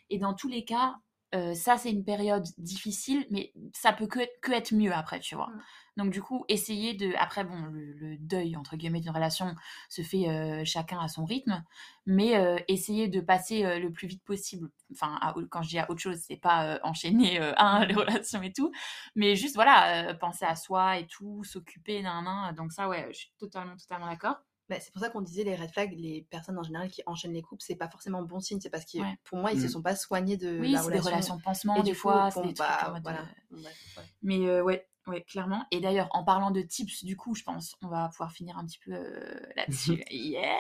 [0.09, 0.95] Et dans tous les cas,
[1.33, 5.35] euh, ça, c'est une période difficile, mais ça peut que, que être mieux après, tu
[5.35, 5.47] vois.
[5.47, 5.59] Mm.
[5.97, 7.13] Donc, du coup, essayer de.
[7.17, 9.55] Après, bon, le, le deuil, entre guillemets, d'une relation
[9.89, 11.63] se fait euh, chacun à son rythme,
[12.05, 14.69] mais euh, essayer de passer le plus vite possible.
[14.91, 18.53] Enfin, à- quand je dis à autre chose, c'est pas enchaîner un, les relations et
[18.53, 18.71] tout,
[19.15, 22.55] mais juste, voilà, penser à soi et tout, s'occuper, nan, nan.
[22.55, 24.37] Donc, ça, ouais, je suis totalement, totalement d'accord.
[24.73, 27.33] Bah, c'est pour ça qu'on disait les red flags, les personnes en général qui enchaînent
[27.33, 28.59] les couples, c'est pas forcément bon signe.
[28.59, 29.17] C'est parce que Ouais.
[29.23, 29.69] pour moi, ils se Mm.
[29.69, 31.09] sont pas soignés de Oui, la c'est des relation.
[31.11, 33.19] relations pansement, Et des du coup, fois, c'est bon, des trucs bah, en mode, voilà.
[33.21, 34.03] euh, Bref, ouais.
[34.23, 35.63] Mais euh, ouais, ouais, clairement.
[35.71, 38.65] Et d'ailleurs, en parlant de tips, du coup, je pense, on va pouvoir finir un
[38.65, 40.03] petit peu euh, là-dessus.
[40.11, 40.57] yeah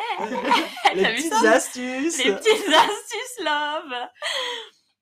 [0.93, 4.07] les petites astuces Les petites astuces, love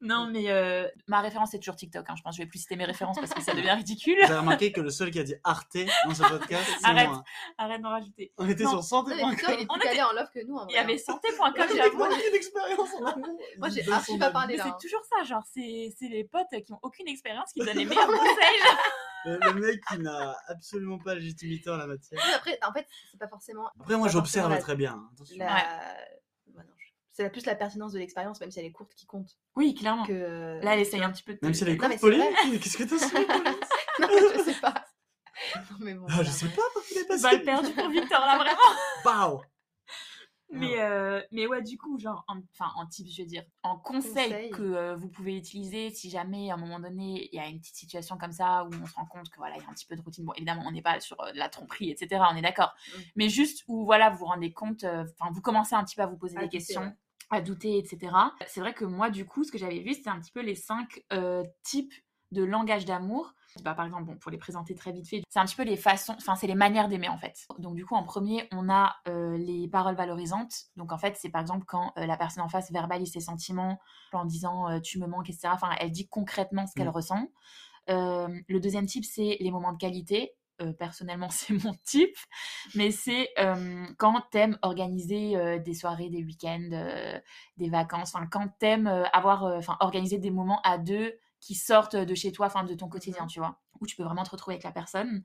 [0.03, 2.03] Non, mais euh, ma référence, c'est toujours TikTok.
[2.09, 2.15] hein.
[2.17, 4.17] Je pense que je vais plus citer mes références parce que ça devient ridicule.
[4.25, 5.77] Vous avez remarqué que le seul qui a dit Arte
[6.07, 7.07] dans ce podcast, c'est Arrête.
[7.09, 7.23] moi.
[7.59, 8.33] Arrête d'en rajouter.
[8.39, 8.69] On était Non.
[8.69, 9.13] sur Non, santé.
[9.15, 10.55] mais Victor, il est On était- en love que nous.
[10.55, 10.83] En Il y vrai, hein.
[10.85, 12.03] avait santé.com, Moi, j'avoue.
[12.11, 13.39] j'ai aucune expérience en amour.
[13.59, 14.63] Moi, j'ai De archi pas parlé là.
[14.63, 14.77] c'est hein.
[14.81, 18.07] toujours ça, genre, c'est c'est les potes qui ont aucune expérience qui donnent les meilleurs
[18.07, 18.59] conseils.
[19.25, 22.19] Le, le mec qui n'a absolument pas légitimité en la matière.
[22.35, 23.69] Après, en fait, c'est pas forcément.
[23.79, 24.99] Après, moi, j'observe très bien.
[25.13, 25.35] attention.
[25.37, 25.95] la-
[27.13, 29.37] C'est plus la pertinence de l'expérience, même si elle est courte, qui compte.
[29.55, 30.05] Oui, clairement.
[30.05, 30.59] Que...
[30.63, 31.39] Là, elle essaye un petit peu de.
[31.41, 32.23] Même si elle est courte, Pauline,
[32.61, 33.13] qu'est-ce que t'as su
[33.99, 34.73] non, mais je sais pas.
[35.71, 36.05] Non, mais bon.
[36.07, 36.29] Ah, voilà.
[36.29, 37.23] Je sais pas, parce qu'il est passé.
[37.23, 38.59] Balle perdue pour Victor, là, vraiment.
[39.31, 39.41] Pow
[40.49, 43.77] Mais, euh, mais ouais, du coup, genre, en, enfin, en tips, je veux dire, en
[43.77, 44.49] conseil, Conseil.
[44.51, 47.59] que euh, vous pouvez utiliser si jamais, à un moment donné, il y a une
[47.59, 49.73] petite situation comme ça où on se rend compte que voilà, il y a un
[49.73, 50.25] petit peu de routine.
[50.25, 52.73] Bon, évidemment, on n'est pas sur euh, de la tromperie, etc., on est d'accord.
[52.87, 52.99] Mm.
[53.15, 56.03] Mais juste où, voilà, vous vous rendez compte, euh, enfin, vous commencez un petit peu
[56.03, 56.95] à vous poser À des questions.
[57.31, 58.13] À douter, etc.
[58.47, 60.55] C'est vrai que moi, du coup, ce que j'avais vu, c'était un petit peu les
[60.55, 61.93] cinq euh, types
[62.31, 63.33] de langage d'amour.
[63.63, 65.75] Bah, par exemple, bon, pour les présenter très vite fait, c'est un petit peu les
[65.75, 67.45] façons, enfin, c'est les manières d'aimer en fait.
[67.59, 70.53] Donc, du coup, en premier, on a euh, les paroles valorisantes.
[70.77, 73.79] Donc, en fait, c'est par exemple quand euh, la personne en face verbalise ses sentiments
[74.13, 75.49] en disant tu me manques, etc.
[75.51, 76.91] Enfin, elle dit concrètement ce qu'elle Mm.
[76.91, 77.27] ressent.
[77.87, 80.33] Le deuxième type, c'est les moments de qualité.
[80.61, 82.15] Euh, personnellement, c'est mon type,
[82.75, 86.69] mais c'est euh, quand t'aimes organiser euh, des soirées, des week-ends,
[87.57, 92.15] des vacances, enfin quand t'aimes avoir, enfin organiser des moments à deux qui sortent de
[92.15, 93.29] chez toi, enfin de ton quotidien, Mhm.
[93.29, 95.23] tu vois, où tu peux vraiment te retrouver avec la personne.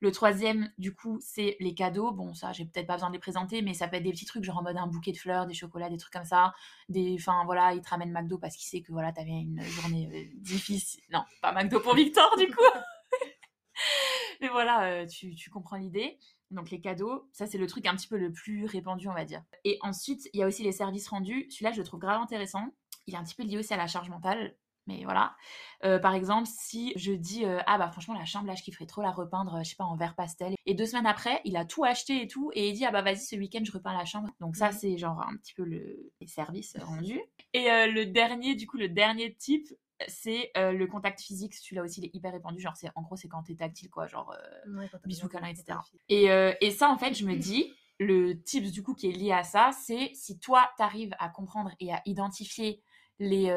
[0.00, 2.10] Le troisième, du coup, c'est les cadeaux.
[2.10, 4.24] Bon, ça, j'ai peut-être pas besoin de les présenter, mais ça peut être des petits
[4.24, 6.52] trucs, genre en mode un bouquet de fleurs, des chocolats, des trucs comme ça.
[6.88, 10.08] Des, enfin, voilà, il te ramène McDo parce qu'il sait que voilà, t'avais une journée
[10.12, 11.04] euh, difficile.
[11.12, 12.60] Non, pas McDo pour Victor, du coup.
[14.42, 16.18] mais voilà, euh, tu, tu comprends l'idée.
[16.50, 19.24] Donc les cadeaux, ça c'est le truc un petit peu le plus répandu, on va
[19.24, 19.42] dire.
[19.64, 21.46] Et ensuite, il y a aussi les services rendus.
[21.50, 22.66] Celui-là, je le trouve grave intéressant.
[23.06, 24.54] Il est un petit peu lié aussi à la charge mentale.
[24.88, 25.36] Mais voilà.
[25.84, 28.84] Euh, par exemple, si je dis euh, ah bah franchement la chambre là je kifferais
[28.86, 30.56] trop la repeindre, je sais pas en vert pastel.
[30.66, 33.00] Et deux semaines après, il a tout acheté et tout et il dit ah bah
[33.02, 34.30] vas-y ce week-end je repeins la chambre.
[34.40, 34.72] Donc ça Mhm.
[34.72, 37.22] c'est genre un petit peu le les services rendus.
[37.52, 39.68] Et euh, le dernier du coup le dernier type
[40.08, 41.54] c'est euh, le contact physique.
[41.54, 42.60] Celui-là aussi il est hyper répandu.
[42.60, 45.78] Genre c'est en gros c'est quand t'es tactile quoi genre euh, Ouais, bisous, de- etc.
[46.08, 49.12] Et, euh, et ça, en fait, je me dis, le tips du coup qui est
[49.12, 52.82] lié à ça, c'est si toi, t'arrives à comprendre et à identifier
[53.18, 53.50] les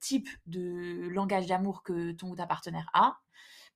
[0.00, 3.18] types de langage d'amour que ton ou ta partenaire a,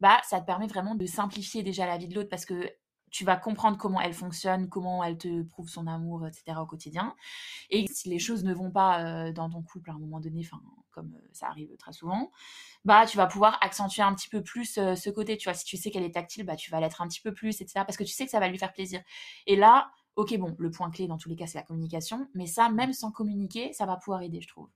[0.00, 2.68] bah, ça te permet vraiment de simplifier déjà la vie de l'autre parce que
[3.10, 6.58] tu vas comprendre comment elle fonctionne, comment elle te prouve son amour, etc.
[6.60, 7.14] au quotidien.
[7.70, 10.40] Et si les choses ne vont pas euh, dans ton couple à un moment donné,
[10.44, 12.30] enfin, comme euh, ça arrive très souvent,
[12.84, 15.36] bah, tu vas pouvoir accentuer un petit peu plus euh, ce côté.
[15.36, 17.32] Tu vois, si tu sais qu'elle est tactile, bah, tu vas l'être un petit peu
[17.32, 17.84] plus, etc.
[17.86, 19.02] Parce que tu sais que ça va lui faire plaisir.
[19.46, 22.28] Et là, ok, bon, le point clé dans tous les cas, c'est la communication.
[22.34, 24.68] Mais ça, même sans communiquer, ça va pouvoir aider, je trouve.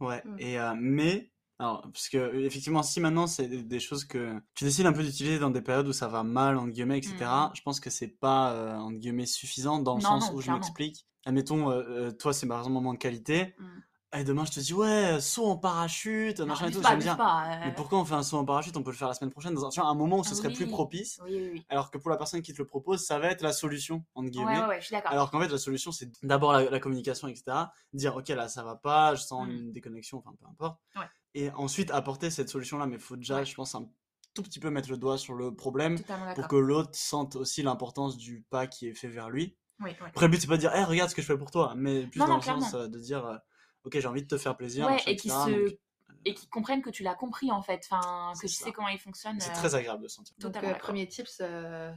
[0.00, 0.36] Ouais, Mm.
[0.38, 4.40] et euh, mais alors parce que euh, effectivement si maintenant c'est des, des choses que
[4.54, 7.16] tu décides un peu d'utiliser dans des périodes où ça va mal entre guillemets etc.
[7.20, 7.50] Mm.
[7.54, 10.40] Je pense que c'est pas euh, entre guillemets suffisant dans le Non, sens non, où
[10.40, 11.06] je m'explique.
[11.26, 14.18] Admettons euh, euh, toi c'est par exemple un moment de qualité Mm.
[14.18, 16.80] et demain je te dis ouais saut en parachute machin et tout.
[16.80, 17.60] pas, je me dire pas, euh.
[17.66, 18.76] mais pourquoi on fait un saut en parachute?
[18.76, 20.34] On peut le faire la semaine prochaine dans un, tu vois, un moment où ce
[20.34, 21.20] serait plus propice.
[21.24, 21.64] Oui, oui.
[21.68, 24.30] Alors que pour la personne qui te le propose ça va être la solution entre
[24.30, 24.60] guillemets.
[24.62, 25.12] ouais, ouais, je suis d'accord.
[25.12, 27.44] Alors qu'en fait, la solution, c'est d'abord la, la communication, etc.
[27.92, 29.50] Dire, ok, là, ça va pas, je sens Mm.
[29.50, 30.80] une déconnexion, enfin, peu importe.
[30.96, 31.02] Ouais.
[31.34, 32.86] Et ensuite, apporter cette solution-là.
[32.86, 33.44] Mais il faut déjà, Ouais.
[33.44, 33.88] je pense, un
[34.34, 35.98] tout petit peu mettre le doigt sur le problème
[36.34, 39.56] pour que l'autre sente aussi l'importance du pas qui est fait vers lui.
[39.80, 40.06] Oui, oui.
[40.08, 41.74] Après, le but, c'est pas de dire, hey, regarde ce que je fais pour toi,
[41.76, 42.84] mais plus Non, dans non, le sens clairement.
[42.84, 43.36] euh, de dire, euh,
[43.84, 44.86] ok, j'ai envie de te faire plaisir.
[44.86, 45.78] Ouais, et qui se- Donc,
[46.26, 47.80] Et qu'ils comprennent que tu l'as compris, en fait.
[47.90, 48.66] Enfin, que tu ça.
[48.66, 49.40] sais comment il fonctionne.
[49.40, 50.36] c'est euh, très agréable de sentir.
[50.38, 51.90] Donc, Totalement euh, premier tips, euh,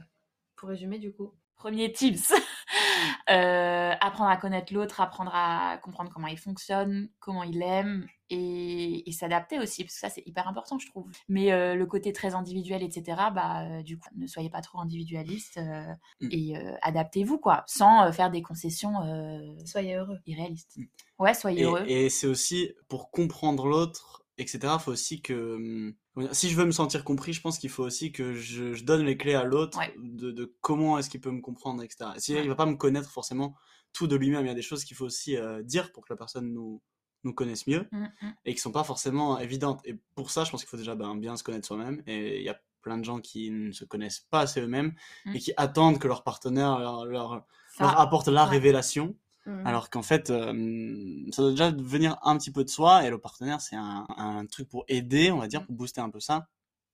[0.56, 1.34] pour résumer du coup.
[1.56, 2.32] Premier tips,
[3.30, 9.08] euh, apprendre à connaître l'autre, apprendre à comprendre comment il fonctionne, comment il aime et,
[9.08, 11.10] et s'adapter aussi, parce que ça c'est hyper important je trouve.
[11.28, 14.78] Mais euh, le côté très individuel, etc., bah euh, du coup ne soyez pas trop
[14.80, 15.84] individualiste euh,
[16.20, 16.28] Mm.
[16.30, 20.18] et euh, adaptez-vous quoi, sans euh, faire des concessions euh, Soyez heureux.
[20.26, 20.76] irréalistes.
[20.76, 20.84] Mm.
[21.18, 21.84] Ouais, soyez Et, heureux.
[21.86, 24.74] et c'est aussi pour comprendre l'autre, etc.
[24.80, 25.94] Faut aussi que hum,
[26.32, 29.04] si je veux me sentir compris, je pense qu'il faut aussi que je, je donne
[29.04, 29.94] les clés à l'autre Ouais.
[29.98, 32.10] de, de comment est-ce qu'il peut me comprendre, etc.
[32.18, 32.42] Si Ouais.
[32.42, 33.54] il va pas me connaître forcément
[33.92, 36.12] tout de lui-même, il y a des choses qu'il faut aussi euh, dire pour que
[36.12, 36.82] la personne nous
[37.24, 38.32] nous connaisse mieux Mm, mm.
[38.44, 39.80] et qui sont pas forcément évidentes.
[39.86, 42.02] Et pour ça, je pense qu'il faut déjà ben, bien se connaître soi-même.
[42.06, 44.94] Et il y a plein de gens qui ne se connaissent pas assez eux-mêmes
[45.24, 45.34] Mm.
[45.34, 47.46] et qui attendent que leur partenaire leur, leur,
[47.78, 48.50] Ça, leur apporte la ouais.
[48.50, 49.16] révélation.
[49.46, 49.66] Mhm.
[49.66, 53.18] Alors qu'en fait, euh, ça doit déjà venir un petit peu de soi et le
[53.18, 55.66] partenaire, c'est un, un truc pour aider, on va dire, Mm.
[55.66, 56.48] pour booster un peu ça.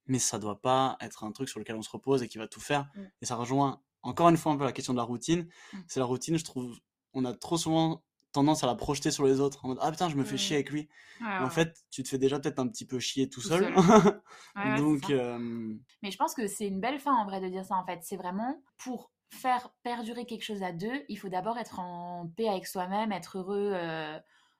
[0.06, 2.48] Mais ça doit pas être un truc sur lequel on se repose et qui va
[2.48, 2.88] tout faire.
[2.96, 3.00] Mm.
[3.22, 5.46] Et ça rejoint encore une fois un peu la question de la routine.
[5.86, 6.76] C'est la routine, je trouve,
[7.12, 9.64] on a trop souvent tendance à la projeter sur les autres.
[9.64, 10.88] En mode, ah putain, je me fais chier avec lui.
[11.20, 13.74] Ouais, en fait, tu te fais déjà peut-être un petit peu chier tout, Tout seul.
[14.56, 17.64] Ouais, Donc, euh, Mais je pense que c'est une belle fin en vrai de dire
[17.64, 17.98] ça en fait.
[18.02, 22.48] C'est vraiment pour faire perdurer quelque chose à deux, il faut d'abord être en paix
[22.48, 24.18] avec soi-même, être heureux euh,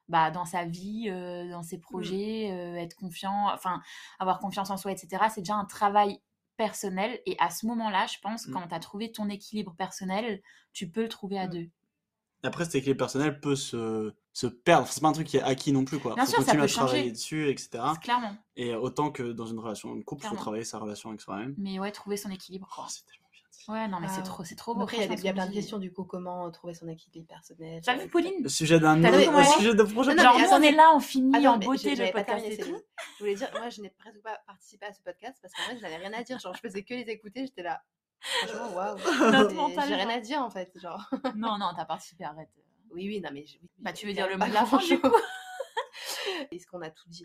[0.09, 3.83] bah, dans sa vie, euh, dans ses projets, euh, être confiant, enfin
[4.19, 5.25] avoir confiance en soi, etc.
[5.35, 6.21] C'est déjà un travail
[6.57, 8.53] personnel et à ce moment-là, je pense, Mm.
[8.53, 10.41] quand tu as trouvé ton équilibre personnel,
[10.73, 11.51] tu peux le trouver à Mm.
[11.51, 11.69] deux.
[12.43, 14.87] Après, cet équilibre personnel peut se, se perdre.
[14.89, 16.15] C'est pas un truc qui est acquis non plus, quoi.
[16.15, 17.13] Bien faut sûr, ça continuer peut à travailler changer.
[17.13, 17.83] dessus, etc.
[18.01, 18.35] Clairement.
[18.57, 21.55] Et autant que dans une relation de couple, il faut travailler sa relation avec soi-même.
[21.59, 22.69] Mais ouais, trouver son équilibre.
[22.79, 23.03] Oh, c'est.
[23.69, 24.23] Ouais, non, mais c'est Ah.
[24.23, 24.83] trop, c'est trop beau.
[24.83, 27.83] Après, il y a, plein de questions du coup, comment euh, trouver son équilibre personnel.
[27.85, 30.15] T'as vu, Pauline Le sujet d'un autre- elle- sujet de projet.
[30.15, 31.97] Non, non, Genre, mais nous, on est là, on finit Attends, en mais beauté le
[31.97, 32.83] j'avais pas podcast terminé, et tout.
[33.19, 35.77] Je voulais dire, moi, je n'ai presque pas participé à ce podcast parce qu'en fait,
[35.77, 36.39] je n'avais rien à dire.
[36.39, 37.83] Genre, je faisais que les écouter, j'étais là.
[38.21, 38.99] Franchement, waouh.
[39.89, 40.73] J'ai rien à dire en fait.
[40.77, 41.11] Genre.
[41.37, 42.49] Non, non, t'as participé, arrête.
[42.93, 43.45] Oui, oui, non, mais.
[43.47, 45.11] je- Bah, tu veux dire le mot de la fin, du coup?
[46.51, 47.25] Est-ce qu'on a tout dit?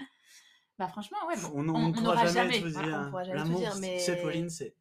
[0.77, 1.35] Bah, franchement, ouais.
[1.37, 3.99] bon, On ne on pourra n'aura jamais, tout on pourra jamais tout L'amour, dire, mais-
[3.99, 4.75] c'est Pauline, c'est.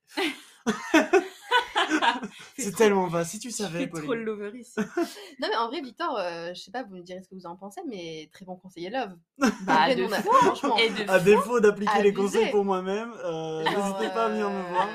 [2.56, 3.24] C'est trop- tellement bas.
[3.24, 4.24] Si tu savais, C'est trop le Pauline.
[4.24, 4.74] lover ici.
[5.40, 7.46] Non, mais en vrai, Victor, euh, je sais pas, vous me direz ce que vous
[7.46, 9.16] en pensez, mais très bon conseiller love.
[9.66, 10.32] Bah, de a- fou.
[10.32, 10.76] franchement.
[10.78, 11.24] Et de À fou.
[11.24, 14.88] défaut d'appliquer les conseils pour moi-même, euh, n'hésitez pas à venir me euh, voir.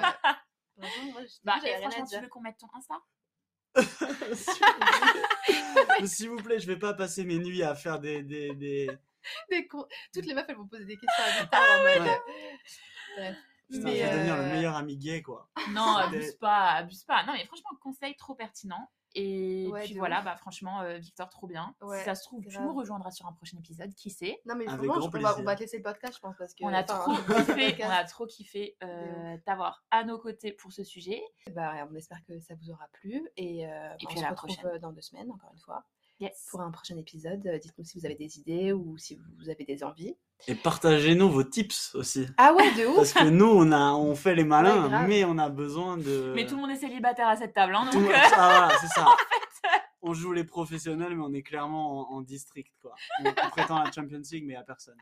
[0.77, 2.21] franchement, moi, Bah, et à franchement, tu dire.
[2.21, 2.95] veux qu'on mette ton Insta?
[6.05, 8.23] S'il vous plaît, je vais pas passer mes nuits à faire des.
[8.23, 8.89] des, des...
[9.49, 12.07] Des con- Toutes les meufs, elles vont poser des questions à Victor mode.
[12.07, 12.21] Ouais.
[13.17, 13.35] Bref.
[13.69, 15.49] Putain, Mais, je vais devenir le euh, meilleur ami gay, quoi.
[15.71, 17.23] Non, abuse pas, abuse pas.
[17.25, 18.89] Non, mais franchement, conseil trop pertinent.
[19.15, 20.25] Et Ouais, puis voilà, ouf.
[20.25, 21.73] bah franchement, euh, Victor, trop bien.
[21.81, 24.39] Ouais, si ça se trouve, tu nous rejoindras sur un prochain épisode, qui sait?
[24.45, 26.19] Non, mais Avec vraiment, grand je- on va, on va te laisser le podcast, je
[26.19, 26.63] pense, parce que.
[26.63, 27.13] On a trop
[27.75, 31.23] kiffé, on a trop kiffé euh, t'avoir à nos côtés pour ce sujet.
[31.55, 33.27] Bah, on espère que ça vous aura plu.
[33.35, 34.79] Et, euh, bah, puis on à se la retrouve prochaine.
[34.79, 35.83] dans deux semaines, encore une fois,
[36.19, 36.47] Yes.
[36.51, 37.41] pour un prochain épisode.
[37.61, 40.15] Dites-nous si vous avez des idées ou si vous avez des envies.
[40.47, 42.25] Et partagez-nous vos tips aussi.
[42.37, 45.23] Ah ouais, de ouf Parce que nous, on, a, on fait les malins, Ouais, mais
[45.25, 46.31] on a besoin de.
[46.35, 48.29] Mais tout le monde est célibataire à cette table, hein, donc monde- euh, Ah,
[48.59, 49.05] voilà, c'est ça.
[50.01, 52.93] On joue les professionnels, mais on est clairement en, en district, quoi.
[53.21, 54.95] On, on prétend à la Champions League, mais à personne.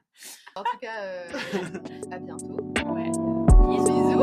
[0.56, 1.30] En tout cas, euh,
[2.12, 2.58] à bientôt.
[2.88, 3.12] ouais.
[3.70, 4.20] Bisous.